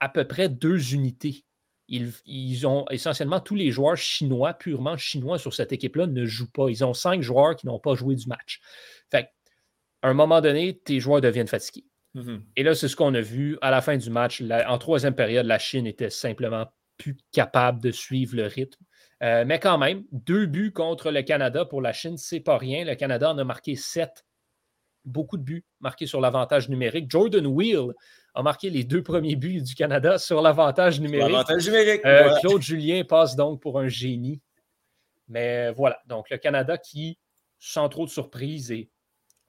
à 0.00 0.08
peu 0.08 0.26
près 0.26 0.48
deux 0.48 0.94
unités 0.94 1.44
ils, 1.88 2.66
ont 2.66 2.86
essentiellement 2.90 3.40
tous 3.40 3.54
les 3.54 3.70
joueurs 3.70 3.98
chinois, 3.98 4.54
purement 4.54 4.96
chinois 4.96 5.38
sur 5.38 5.52
cette 5.52 5.72
équipe-là, 5.72 6.06
ne 6.06 6.24
jouent 6.24 6.50
pas. 6.50 6.70
Ils 6.70 6.84
ont 6.84 6.94
cinq 6.94 7.20
joueurs 7.20 7.54
qui 7.54 7.66
n'ont 7.66 7.78
pas 7.78 7.94
joué 7.94 8.14
du 8.14 8.26
match. 8.28 8.62
Fait 9.10 9.28
à 10.00 10.08
un 10.08 10.14
moment 10.14 10.40
donné, 10.40 10.78
tes 10.78 11.00
joueurs 11.00 11.20
deviennent 11.20 11.48
fatigués. 11.48 11.84
Mm-hmm. 12.14 12.40
Et 12.56 12.62
là, 12.62 12.74
c'est 12.74 12.88
ce 12.88 12.96
qu'on 12.96 13.14
a 13.14 13.20
vu 13.20 13.58
à 13.60 13.70
la 13.70 13.82
fin 13.82 13.98
du 13.98 14.08
match. 14.08 14.42
en 14.42 14.78
troisième 14.78 15.14
période, 15.14 15.44
la 15.44 15.58
Chine 15.58 15.86
était 15.86 16.08
simplement 16.08 16.66
plus 17.02 17.16
capable 17.32 17.80
de 17.80 17.90
suivre 17.90 18.36
le 18.36 18.46
rythme. 18.46 18.84
Euh, 19.24 19.44
mais 19.44 19.58
quand 19.58 19.76
même, 19.76 20.04
deux 20.12 20.46
buts 20.46 20.72
contre 20.72 21.10
le 21.10 21.22
Canada 21.22 21.64
pour 21.64 21.82
la 21.82 21.92
Chine, 21.92 22.16
c'est 22.16 22.40
pas 22.40 22.58
rien. 22.58 22.84
Le 22.84 22.94
Canada 22.94 23.30
en 23.30 23.38
a 23.38 23.44
marqué 23.44 23.74
sept. 23.74 24.24
Beaucoup 25.04 25.36
de 25.36 25.42
buts 25.42 25.64
marqués 25.80 26.06
sur 26.06 26.20
l'avantage 26.20 26.68
numérique. 26.68 27.10
Jordan 27.10 27.44
Wheel 27.46 27.92
a 28.34 28.42
marqué 28.42 28.70
les 28.70 28.84
deux 28.84 29.02
premiers 29.02 29.34
buts 29.34 29.62
du 29.62 29.74
Canada 29.74 30.16
sur 30.16 30.40
l'avantage 30.42 31.00
numérique. 31.00 31.34
Euh, 32.06 32.38
Claude 32.40 32.62
Julien 32.62 33.02
passe 33.02 33.34
donc 33.34 33.60
pour 33.60 33.80
un 33.80 33.88
génie. 33.88 34.40
Mais 35.26 35.72
voilà, 35.72 36.00
donc 36.06 36.30
le 36.30 36.38
Canada 36.38 36.78
qui, 36.78 37.18
sans 37.58 37.88
trop 37.88 38.06
de 38.06 38.10
surprise 38.10 38.70
et 38.70 38.90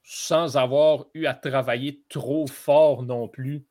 sans 0.01 0.57
avoir 0.57 1.05
eu 1.13 1.27
à 1.27 1.35
travailler 1.35 2.03
trop 2.09 2.47
fort 2.47 3.03
non 3.03 3.27
plus, 3.27 3.63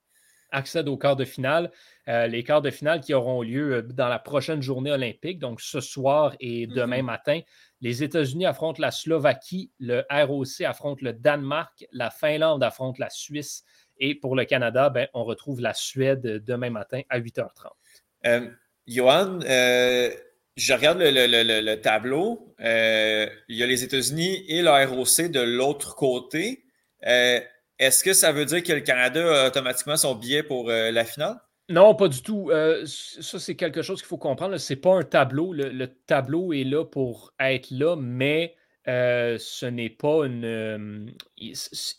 accède 0.53 0.89
au 0.89 0.97
quart 0.97 1.17
de 1.17 1.25
finale. 1.25 1.71
Euh, 2.09 2.27
les 2.27 2.45
quarts 2.45 2.63
de 2.63 2.71
finale 2.71 3.01
qui 3.01 3.15
auront 3.15 3.43
lieu 3.43 3.77
euh, 3.77 3.83
dans 3.83 4.09
la 4.09 4.19
prochaine 4.19 4.63
journée 4.63 4.93
olympique, 4.93 5.39
donc 5.39 5.61
ce 5.61 5.81
soir 5.81 6.35
et 6.41 6.67
demain 6.67 7.01
mm-hmm. 7.01 7.05
matin. 7.05 7.41
Les 7.81 8.03
États-Unis 8.03 8.47
affrontent 8.47 8.81
la 8.81 8.91
Slovaquie, 8.91 9.71
le 9.81 10.05
ROC 10.11 10.61
affronte 10.65 11.01
le 11.01 11.13
Danemark, 11.13 11.87
la 11.93 12.11
Finlande 12.11 12.63
affronte 12.63 12.99
la 12.99 13.11
Suisse, 13.11 13.65
et 13.99 14.15
pour 14.15 14.37
le 14.37 14.45
Canada, 14.45 14.91
ben, 14.91 15.09
on 15.15 15.25
retrouve 15.25 15.61
la 15.61 15.75
Suède 15.75 16.23
demain 16.45 16.71
matin 16.71 17.03
à 17.09 17.21
8h30. 17.21 17.49
Euh, 18.27 18.49
Johan, 18.87 19.41
euh, 19.45 20.11
je 20.57 20.73
regarde 20.73 20.99
le, 21.01 21.75
tableau. 21.77 22.55
Il 22.59 23.57
y 23.57 23.63
a 23.63 23.67
les 23.67 23.85
États-Unis 23.85 24.45
et 24.49 24.63
la 24.63 24.87
ROC 24.87 25.31
de 25.31 25.41
l'autre 25.41 25.95
côté. 25.95 26.65
Est-ce 27.83 28.05
que 28.05 28.13
ça 28.13 28.33
veut 28.33 28.45
dire 28.45 28.63
que 28.63 28.73
le 28.73 28.81
Canada 28.81 29.45
a 29.45 29.47
automatiquement 29.49 29.97
son 29.97 30.15
billet 30.15 30.43
pour 30.43 30.69
la 30.69 31.05
finale? 31.05 31.41
Non, 31.69 31.95
pas 31.95 32.09
du 32.09 32.23
tout. 32.23 32.51
ça, 32.85 33.39
c'est 33.39 33.57
quelque 33.57 33.83
chose 33.83 34.01
qu'il 34.01 34.09
faut 34.09 34.19
comprendre. 34.19 34.57
Ce 34.59 34.73
n'est 34.73 34.81
pas 34.81 34.95
un 34.95 35.03
tableau. 35.03 35.53
le, 35.53 35.87
tableau 36.07 36.53
est 36.53 36.65
là 36.65 36.85
pour 36.85 37.33
être 37.41 37.71
là, 37.71 37.97
mais 37.97 38.55
euh, 38.89 39.37
ce 39.39 39.67
n'est 39.67 39.91
pas 39.91 40.27
une. 40.27 40.45
Euh, 40.45 41.07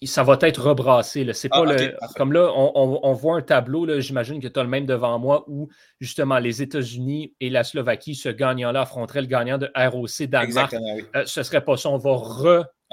ça 0.04 0.24
va 0.24 0.38
être 0.42 0.62
rebrassé. 0.62 1.26
C'est 1.34 1.48
pas 1.48 1.64
ah, 1.66 1.74
le, 1.74 1.96
comme 2.18 2.34
là, 2.34 2.52
on, 2.54 3.14
voit 3.14 3.38
un 3.38 3.42
tableau, 3.42 4.00
j'imagine 4.02 4.42
que 4.42 4.50
tu 4.50 4.60
as 4.60 4.64
le 4.64 4.70
même 4.70 4.86
devant 4.86 5.18
moi, 5.18 5.46
où 5.48 5.70
justement 6.02 6.40
les 6.40 6.62
États-Unis 6.62 7.36
et 7.40 7.50
la 7.50 7.64
Slovaquie, 7.64 8.16
ce 8.16 8.28
gagnant-là 8.28 8.82
affronteraient 8.82 9.22
le 9.22 9.28
gagnant 9.28 9.58
de 9.58 9.72
ROC 9.76 10.24
Danemark. 10.24 10.76
Euh, 11.16 11.24
ce 11.26 11.44
serait 11.44 11.64
pas 11.64 11.78
ça. 11.78 11.90
On 11.90 11.98
va 11.98 12.18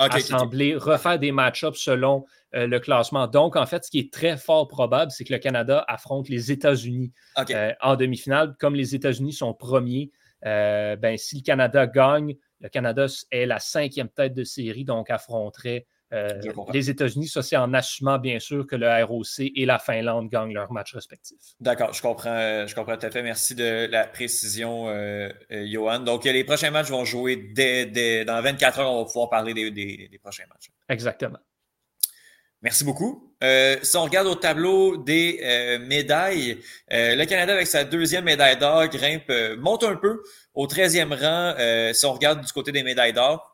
assembler, 0.00 0.74
refaire 0.74 1.18
des 1.18 1.32
match-ups 1.32 1.78
selon 1.78 2.24
euh, 2.54 2.66
le 2.66 2.80
classement. 2.80 3.26
Donc, 3.26 3.56
en 3.56 3.66
fait, 3.66 3.84
ce 3.84 3.90
qui 3.90 3.98
est 3.98 4.12
très 4.12 4.36
fort 4.36 4.68
probable, 4.68 5.10
c'est 5.10 5.24
que 5.24 5.32
le 5.32 5.38
Canada 5.38 5.84
affronte 5.88 6.28
les 6.28 6.50
États-Unis 6.50 7.12
euh, 7.50 7.72
en 7.80 7.96
demi-finale. 7.96 8.56
Comme 8.58 8.74
les 8.74 8.94
États-Unis 8.94 9.32
sont 9.32 9.54
premiers, 9.54 10.10
ben, 10.42 11.16
si 11.16 11.36
le 11.36 11.42
Canada 11.42 11.86
gagne, 11.86 12.34
le 12.60 12.68
Canada 12.68 13.06
est 13.30 13.46
la 13.46 13.58
cinquième 13.58 14.08
tête 14.08 14.34
de 14.34 14.44
série, 14.44 14.84
donc 14.84 15.10
affronterait 15.10 15.86
euh, 16.12 16.40
les 16.72 16.90
États-Unis, 16.90 17.28
ça 17.28 17.42
c'est 17.42 17.56
en 17.56 17.72
assumant 17.72 18.18
bien 18.18 18.40
sûr 18.40 18.66
que 18.66 18.74
le 18.74 19.04
ROC 19.04 19.40
et 19.54 19.64
la 19.64 19.78
Finlande 19.78 20.28
gagnent 20.28 20.52
leurs 20.52 20.72
matchs 20.72 20.94
respectifs. 20.94 21.54
D'accord, 21.60 21.92
je 21.92 22.02
comprends, 22.02 22.30
euh, 22.30 22.66
je 22.66 22.74
comprends 22.74 22.96
tout 22.96 23.06
à 23.06 23.10
fait. 23.10 23.22
Merci 23.22 23.54
de 23.54 23.86
la 23.88 24.06
précision, 24.06 24.88
euh, 24.88 25.30
Johan. 25.50 26.00
Donc 26.00 26.24
les 26.24 26.42
prochains 26.42 26.72
matchs 26.72 26.88
vont 26.88 27.04
jouer 27.04 27.36
dès, 27.36 28.24
dans 28.24 28.42
24 28.42 28.80
heures, 28.80 28.92
on 28.92 28.98
va 29.00 29.04
pouvoir 29.04 29.30
parler 29.30 29.54
des, 29.54 30.18
prochains 30.20 30.44
matchs. 30.48 30.70
Exactement. 30.88 31.38
Merci 32.62 32.84
beaucoup. 32.84 33.32
si 33.40 33.96
on 33.96 34.02
regarde 34.02 34.26
au 34.26 34.34
tableau 34.34 34.96
des 34.96 35.78
médailles, 35.80 36.58
le 36.90 37.24
Canada 37.24 37.54
avec 37.54 37.68
sa 37.68 37.84
deuxième 37.84 38.24
médaille 38.24 38.58
d'or 38.58 38.88
grimpe, 38.88 39.32
monte 39.58 39.84
un 39.84 39.96
peu 39.96 40.22
au 40.54 40.66
13e 40.66 41.14
rang. 41.14 41.92
si 41.94 42.04
on 42.04 42.12
regarde 42.12 42.44
du 42.44 42.52
côté 42.52 42.72
des 42.72 42.82
médailles 42.82 43.12
d'or, 43.12 43.50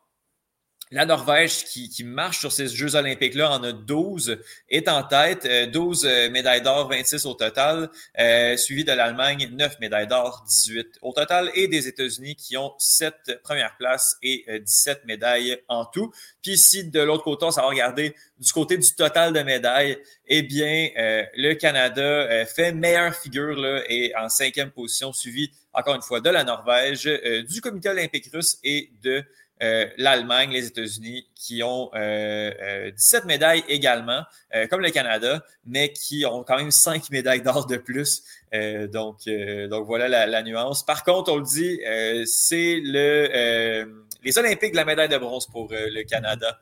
la 0.91 1.05
Norvège, 1.05 1.65
qui, 1.65 2.03
marche 2.03 2.39
sur 2.39 2.51
ces 2.51 2.67
Jeux 2.67 2.95
olympiques-là, 2.95 3.51
en 3.51 3.63
a 3.63 3.71
12, 3.73 4.39
est 4.69 4.87
en 4.87 5.03
tête, 5.03 5.47
12 5.71 6.05
euh, 6.05 6.09
euh, 6.09 6.29
médailles 6.29 6.61
d'or, 6.61 6.89
26 6.89 7.25
au 7.25 7.33
total, 7.33 7.89
euh, 8.19 8.55
suivi 8.55 8.85
de 8.85 8.93
l'Allemagne, 8.93 9.49
9 9.51 9.79
médailles 9.79 10.07
d'or, 10.07 10.45
18 10.47 10.99
au 11.01 11.11
total, 11.11 11.51
et 11.55 11.67
des 11.67 11.87
États-Unis 11.87 12.35
qui 12.35 12.55
ont 12.55 12.73
7 12.77 13.41
premières 13.43 13.75
places 13.77 14.17
et 14.23 14.45
17 14.61 15.05
médailles 15.05 15.59
en 15.67 15.85
tout. 15.85 16.11
Puis 16.41 16.53
ici, 16.53 16.85
de 16.85 17.01
l'autre 17.01 17.23
côté, 17.23 17.45
on 17.45 17.49
va 17.49 17.63
regarder 17.63 18.15
du 18.39 18.51
côté 18.51 18.77
du 18.77 18.95
total 18.95 19.33
de 19.33 19.41
médailles, 19.41 19.97
eh 20.27 20.41
bien, 20.41 20.89
le 20.95 21.53
Canada 21.55 22.45
fait 22.45 22.71
meilleure 22.71 23.13
figure 23.15 23.55
là, 23.55 23.81
et 23.89 24.13
en 24.15 24.29
cinquième 24.29 24.71
position, 24.71 25.11
suivi 25.11 25.51
encore 25.73 25.95
une 25.95 26.01
fois 26.01 26.21
de 26.21 26.29
la 26.29 26.43
Norvège, 26.43 27.05
du 27.49 27.61
Comité 27.61 27.89
olympique 27.89 28.29
russe 28.33 28.57
et 28.63 28.91
de 29.01 29.23
euh, 29.63 29.87
l'Allemagne, 29.97 30.51
les 30.51 30.67
États-Unis, 30.67 31.27
qui 31.35 31.63
ont 31.63 31.89
euh, 31.95 32.91
17 32.91 33.23
euh, 33.23 33.27
médailles 33.27 33.63
également, 33.67 34.23
euh, 34.53 34.67
comme 34.67 34.81
le 34.81 34.91
Canada, 34.91 35.43
mais 35.65 35.91
qui 35.91 36.25
ont 36.25 36.43
quand 36.43 36.57
même 36.57 36.71
5 36.71 37.09
médailles 37.09 37.41
d'or 37.41 37.65
de 37.65 37.77
plus. 37.77 38.23
donc, 38.53 39.27
donc 39.69 39.85
voilà 39.85 40.07
la, 40.07 40.25
la, 40.25 40.43
nuance. 40.43 40.85
Par 40.85 41.03
contre, 41.03 41.31
on 41.31 41.37
le 41.37 41.43
dit, 41.43 41.79
c'est 42.25 42.79
le 42.83 44.05
les 44.23 44.37
Olympiques 44.37 44.71
de 44.71 44.77
la 44.77 44.85
médaille 44.85 45.09
de 45.09 45.17
bronze 45.17 45.47
pour 45.47 45.69
le 45.71 46.03
Canada. 46.03 46.59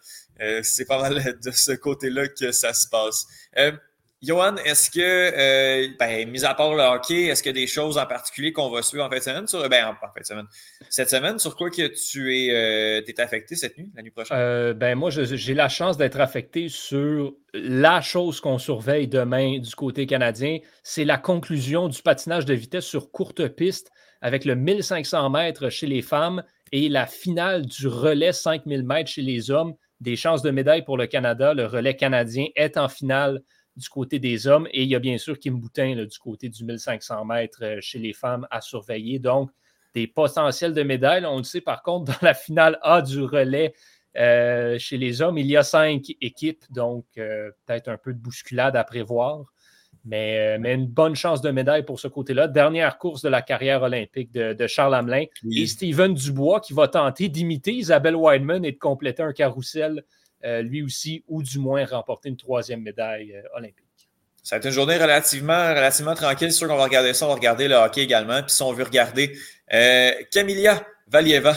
c'est 0.62 0.86
pas 0.86 1.02
mal 1.02 1.38
de 1.44 1.52
ce 1.52 1.72
côté-là 1.74 2.28
que 2.28 2.52
ça 2.52 2.74
se 2.74 2.88
passe. 2.88 3.28
Johan, 4.22 4.56
est-ce 4.64 4.90
que, 4.90 5.00
euh, 5.02 5.88
ben, 6.00 6.30
mis 6.30 6.46
à 6.46 6.54
part 6.54 6.74
le 6.74 6.82
hockey, 6.82 7.26
est-ce 7.26 7.44
qu'il 7.44 7.56
y 7.56 7.58
a 7.58 7.62
des 7.62 7.68
choses 7.68 7.98
en 7.98 8.06
particulier 8.06 8.54
qu'on 8.54 8.70
va 8.70 8.82
suivre 8.82 9.04
en 9.04 9.10
fin 9.10 9.18
de 9.18 9.22
semaine? 9.22 9.48
Sur, 9.48 9.68
ben, 9.70 9.86
en, 9.86 9.94
fin 9.96 10.20
de 10.20 10.26
semaine. 10.26 10.48
Cette 10.90 11.10
semaine, 11.10 11.38
sur 11.38 11.56
quoi 11.56 11.70
que 11.70 11.88
tu 11.88 12.36
es, 12.36 12.52
euh, 12.52 13.02
affecté 13.18 13.56
cette 13.56 13.78
nuit, 13.78 13.92
la 13.96 14.02
nuit 14.02 14.12
prochaine? 14.12 14.38
Euh, 14.38 14.74
ben, 14.74 14.96
moi, 14.96 15.10
j'ai 15.12 15.54
la 15.54 15.70
chance 15.70 15.98
d'être 15.98 16.20
affecté 16.20 16.70
sur 16.70 17.34
la 17.54 18.02
chose 18.02 18.40
qu'on 18.40 18.58
surveille 18.58 19.08
demain 19.08 19.60
du 19.60 19.76
côté 19.76 20.08
canadien. 20.08 20.60
C'est 20.82 21.06
la 21.06 21.18
conclusion 21.18 21.88
du 21.88 22.02
patinage 22.02 22.46
de 22.46 22.54
vitesse 22.54 22.86
sur 22.86 23.12
courte 23.12 23.48
piste 23.50 23.92
avec 24.22 24.46
le 24.46 24.56
1500 24.56 25.30
mètres 25.30 25.70
chez 25.70 25.88
les 25.88 26.02
femmes 26.02 26.44
et 26.72 26.90
la 26.90 27.06
finale 27.06 27.66
du 27.66 27.88
relais 27.88 28.34
5000 28.34 28.84
mètres 28.84 29.12
chez 29.12 29.22
les 29.22 29.52
hommes. 29.52 29.76
Des 30.02 30.16
chances 30.16 30.42
de 30.42 30.52
médaille 30.52 30.84
pour 30.84 30.98
le 30.98 31.06
Canada. 31.06 31.54
Le 31.54 31.66
relais 31.66 31.96
canadien 31.96 32.48
est 32.56 32.78
en 32.78 32.90
finale 32.90 33.42
du 33.76 33.90
côté 33.90 34.20
des 34.20 34.48
hommes. 34.48 34.68
Et 34.72 34.84
il 34.84 34.90
y 34.90 34.96
a 34.96 35.00
bien 35.00 35.18
sûr 35.18 35.40
Kim 35.40 35.60
Boutin 35.60 35.96
du 35.96 36.20
côté 36.20 36.50
du 36.50 36.64
1500 36.64 37.26
mètres 37.26 37.64
euh, 37.64 37.78
chez 37.82 38.00
les 38.00 38.14
femmes 38.14 38.48
à 38.52 38.62
surveiller. 38.62 39.20
Donc, 39.20 39.52
des 39.94 40.08
potentiels 40.08 40.74
de 40.74 40.84
médailles. 40.84 41.26
On 41.26 41.38
le 41.38 41.44
sait 41.44 41.62
par 41.62 41.82
contre, 41.84 42.12
dans 42.12 42.28
la 42.28 42.34
finale 42.34 42.80
A 42.82 43.02
du 43.02 43.22
relais 43.24 43.74
euh, 44.18 44.78
chez 44.80 44.98
les 44.98 45.22
hommes, 45.22 45.38
il 45.38 45.48
y 45.48 45.58
a 45.58 45.64
cinq 45.64 46.06
équipes, 46.22 46.64
donc 46.70 47.06
euh, 47.18 47.52
peut-être 47.66 47.90
un 47.90 47.98
peu 47.98 48.14
de 48.14 48.20
bousculade 48.20 48.76
à 48.76 48.84
prévoir. 48.84 49.46
Mais, 50.06 50.60
mais, 50.60 50.76
une 50.76 50.86
bonne 50.86 51.16
chance 51.16 51.42
de 51.42 51.50
médaille 51.50 51.84
pour 51.84 52.00
ce 52.00 52.08
côté-là. 52.08 52.48
Dernière 52.48 53.00
course 53.00 53.24
de 53.24 53.30
la 53.30 53.42
carrière 53.42 53.82
olympique 53.82 54.32
de, 54.32 54.68
Charles 54.68 54.94
Hamelin. 54.94 55.26
Et 55.52 55.66
Steven 55.66 56.14
Dubois 56.14 56.60
qui 56.60 56.74
va 56.74 56.88
tenter 56.88 57.28
d'imiter 57.28 57.74
Isabelle 57.74 58.16
Wideman 58.16 58.64
et 58.64 58.74
de 58.74 58.78
compléter 58.78 59.24
un 59.24 59.34
carrousel 59.34 60.04
lui 60.62 60.84
aussi, 60.84 61.24
ou 61.28 61.44
du 61.44 61.60
moins 61.60 61.86
remporter 61.86 62.30
une 62.30 62.38
troisième 62.38 62.82
médaille 62.82 63.34
euh, 63.34 63.42
olympique. 63.58 63.86
Ça 64.44 64.56
va 64.56 64.60
être 64.60 64.66
une 64.66 64.72
journée 64.72 64.98
relativement, 64.98 65.70
relativement 65.70 66.14
tranquille. 66.14 66.52
C'est 66.52 66.60
sûr 66.60 66.68
qu'on 66.68 66.78
va 66.78 66.84
regarder 66.84 67.14
ça. 67.14 67.26
On 67.26 67.30
va 67.30 67.36
regarder 67.36 67.68
le 67.68 67.76
hockey 67.76 68.02
également. 68.02 68.42
Puis 68.44 68.52
si 68.52 68.62
on 68.62 68.74
veut 68.74 68.84
regarder 68.84 69.36
euh, 69.74 70.12
Camilla 70.32 70.86
Valieva 71.08 71.56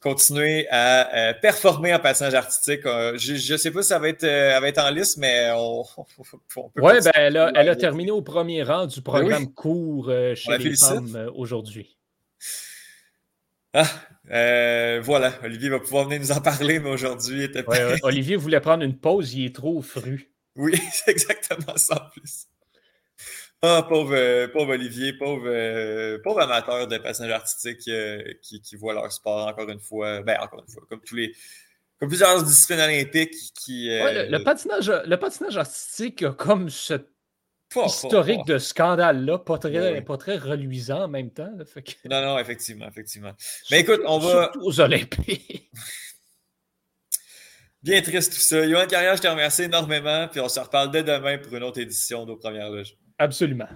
continuer 0.00 0.68
à 0.70 1.34
performer 1.42 1.92
en 1.92 1.98
passage 1.98 2.32
artistique. 2.32 2.82
je 2.84 3.52
ne 3.52 3.56
sais 3.56 3.72
pas 3.72 3.82
si 3.82 3.88
ça 3.88 3.98
va 3.98 4.08
être, 4.08 4.24
va 4.24 4.68
être 4.68 4.78
en 4.78 4.90
liste, 4.90 5.16
mais 5.16 5.50
on, 5.52 5.82
peut 6.54 6.60
Oui, 6.76 6.92
ben, 7.02 7.10
elle, 7.14 7.36
a, 7.36 7.50
elle 7.56 7.68
a 7.68 7.74
terminé 7.74 8.12
au 8.12 8.22
premier 8.22 8.62
rang 8.62 8.86
du 8.86 9.02
programme 9.02 9.52
court 9.52 10.12
chez 10.36 10.56
les 10.58 10.76
femmes 10.76 11.32
aujourd'hui. 11.34 11.98
Ah, 13.74 13.86
euh, 14.30 15.00
voilà, 15.02 15.32
Olivier 15.42 15.70
va 15.70 15.80
pouvoir 15.80 16.04
venir 16.04 16.20
nous 16.20 16.32
en 16.32 16.40
parler, 16.40 16.78
mais 16.78 16.90
aujourd'hui, 16.90 17.48
Olivier 18.02 18.36
voulait 18.36 18.60
prendre 18.60 18.82
une 18.82 18.98
pause, 18.98 19.34
il 19.34 19.46
est 19.46 19.54
trop 19.54 19.80
fru. 19.82 20.30
Oui, 20.56 20.78
c'est 20.92 21.10
exactement 21.10 21.76
ça 21.76 22.06
en 22.06 22.10
plus. 22.10 22.46
Ah, 23.60 23.84
pauvre, 23.88 24.46
pauvre 24.52 24.74
Olivier, 24.74 25.14
pauvre, 25.14 25.48
euh, 25.48 26.18
pauvre 26.22 26.40
amateur 26.40 26.86
de 26.86 26.98
passage 26.98 27.30
artistique 27.30 27.88
euh, 27.88 28.22
qui, 28.40 28.60
qui 28.60 28.76
voit 28.76 28.94
leur 28.94 29.10
sport 29.10 29.48
encore 29.48 29.68
une 29.68 29.80
fois, 29.80 30.22
ben 30.22 30.38
encore 30.40 30.60
une 30.60 30.72
fois, 30.72 30.82
comme 30.88 31.00
tous 31.00 31.16
les, 31.16 31.34
comme 31.98 32.08
plusieurs 32.08 32.42
disciplines 32.44 32.80
olympiques 32.80 33.52
qui. 33.54 33.88
le, 33.88 34.38
patinage, 34.44 34.92
le 35.04 35.16
patinage 35.16 35.56
artistique 35.56 36.22
a 36.22 36.30
comme 36.30 36.68
historique 37.86 38.46
de 38.46 38.58
scandale-là, 38.58 39.38
pas 39.38 39.58
très, 39.58 40.00
pas 40.02 40.16
très 40.16 40.36
reluisant 40.36 41.04
en 41.04 41.08
même 41.08 41.30
temps. 41.30 41.50
Non, 42.08 42.22
non, 42.22 42.38
effectivement, 42.38 42.88
effectivement. 42.88 43.32
Mais 43.70 43.80
écoute, 43.80 44.00
on 44.06 44.18
va. 44.18 44.52
Aux 44.60 44.80
Olympiques. 44.80 45.70
Bien 47.82 48.02
triste 48.02 48.32
tout 48.34 48.40
ça. 48.40 48.66
Yoann 48.66 48.88
Carrière, 48.88 49.16
je 49.16 49.22
te 49.22 49.28
remercie 49.28 49.62
énormément. 49.62 50.26
Puis 50.28 50.40
on 50.40 50.48
se 50.48 50.58
reparle 50.58 50.90
dès 50.90 51.04
demain 51.04 51.38
pour 51.38 51.54
une 51.54 51.62
autre 51.62 51.80
édition 51.80 52.26
de 52.26 52.34
Premières 52.34 52.70
Loges. 52.70 52.96
Absolument. 53.18 53.68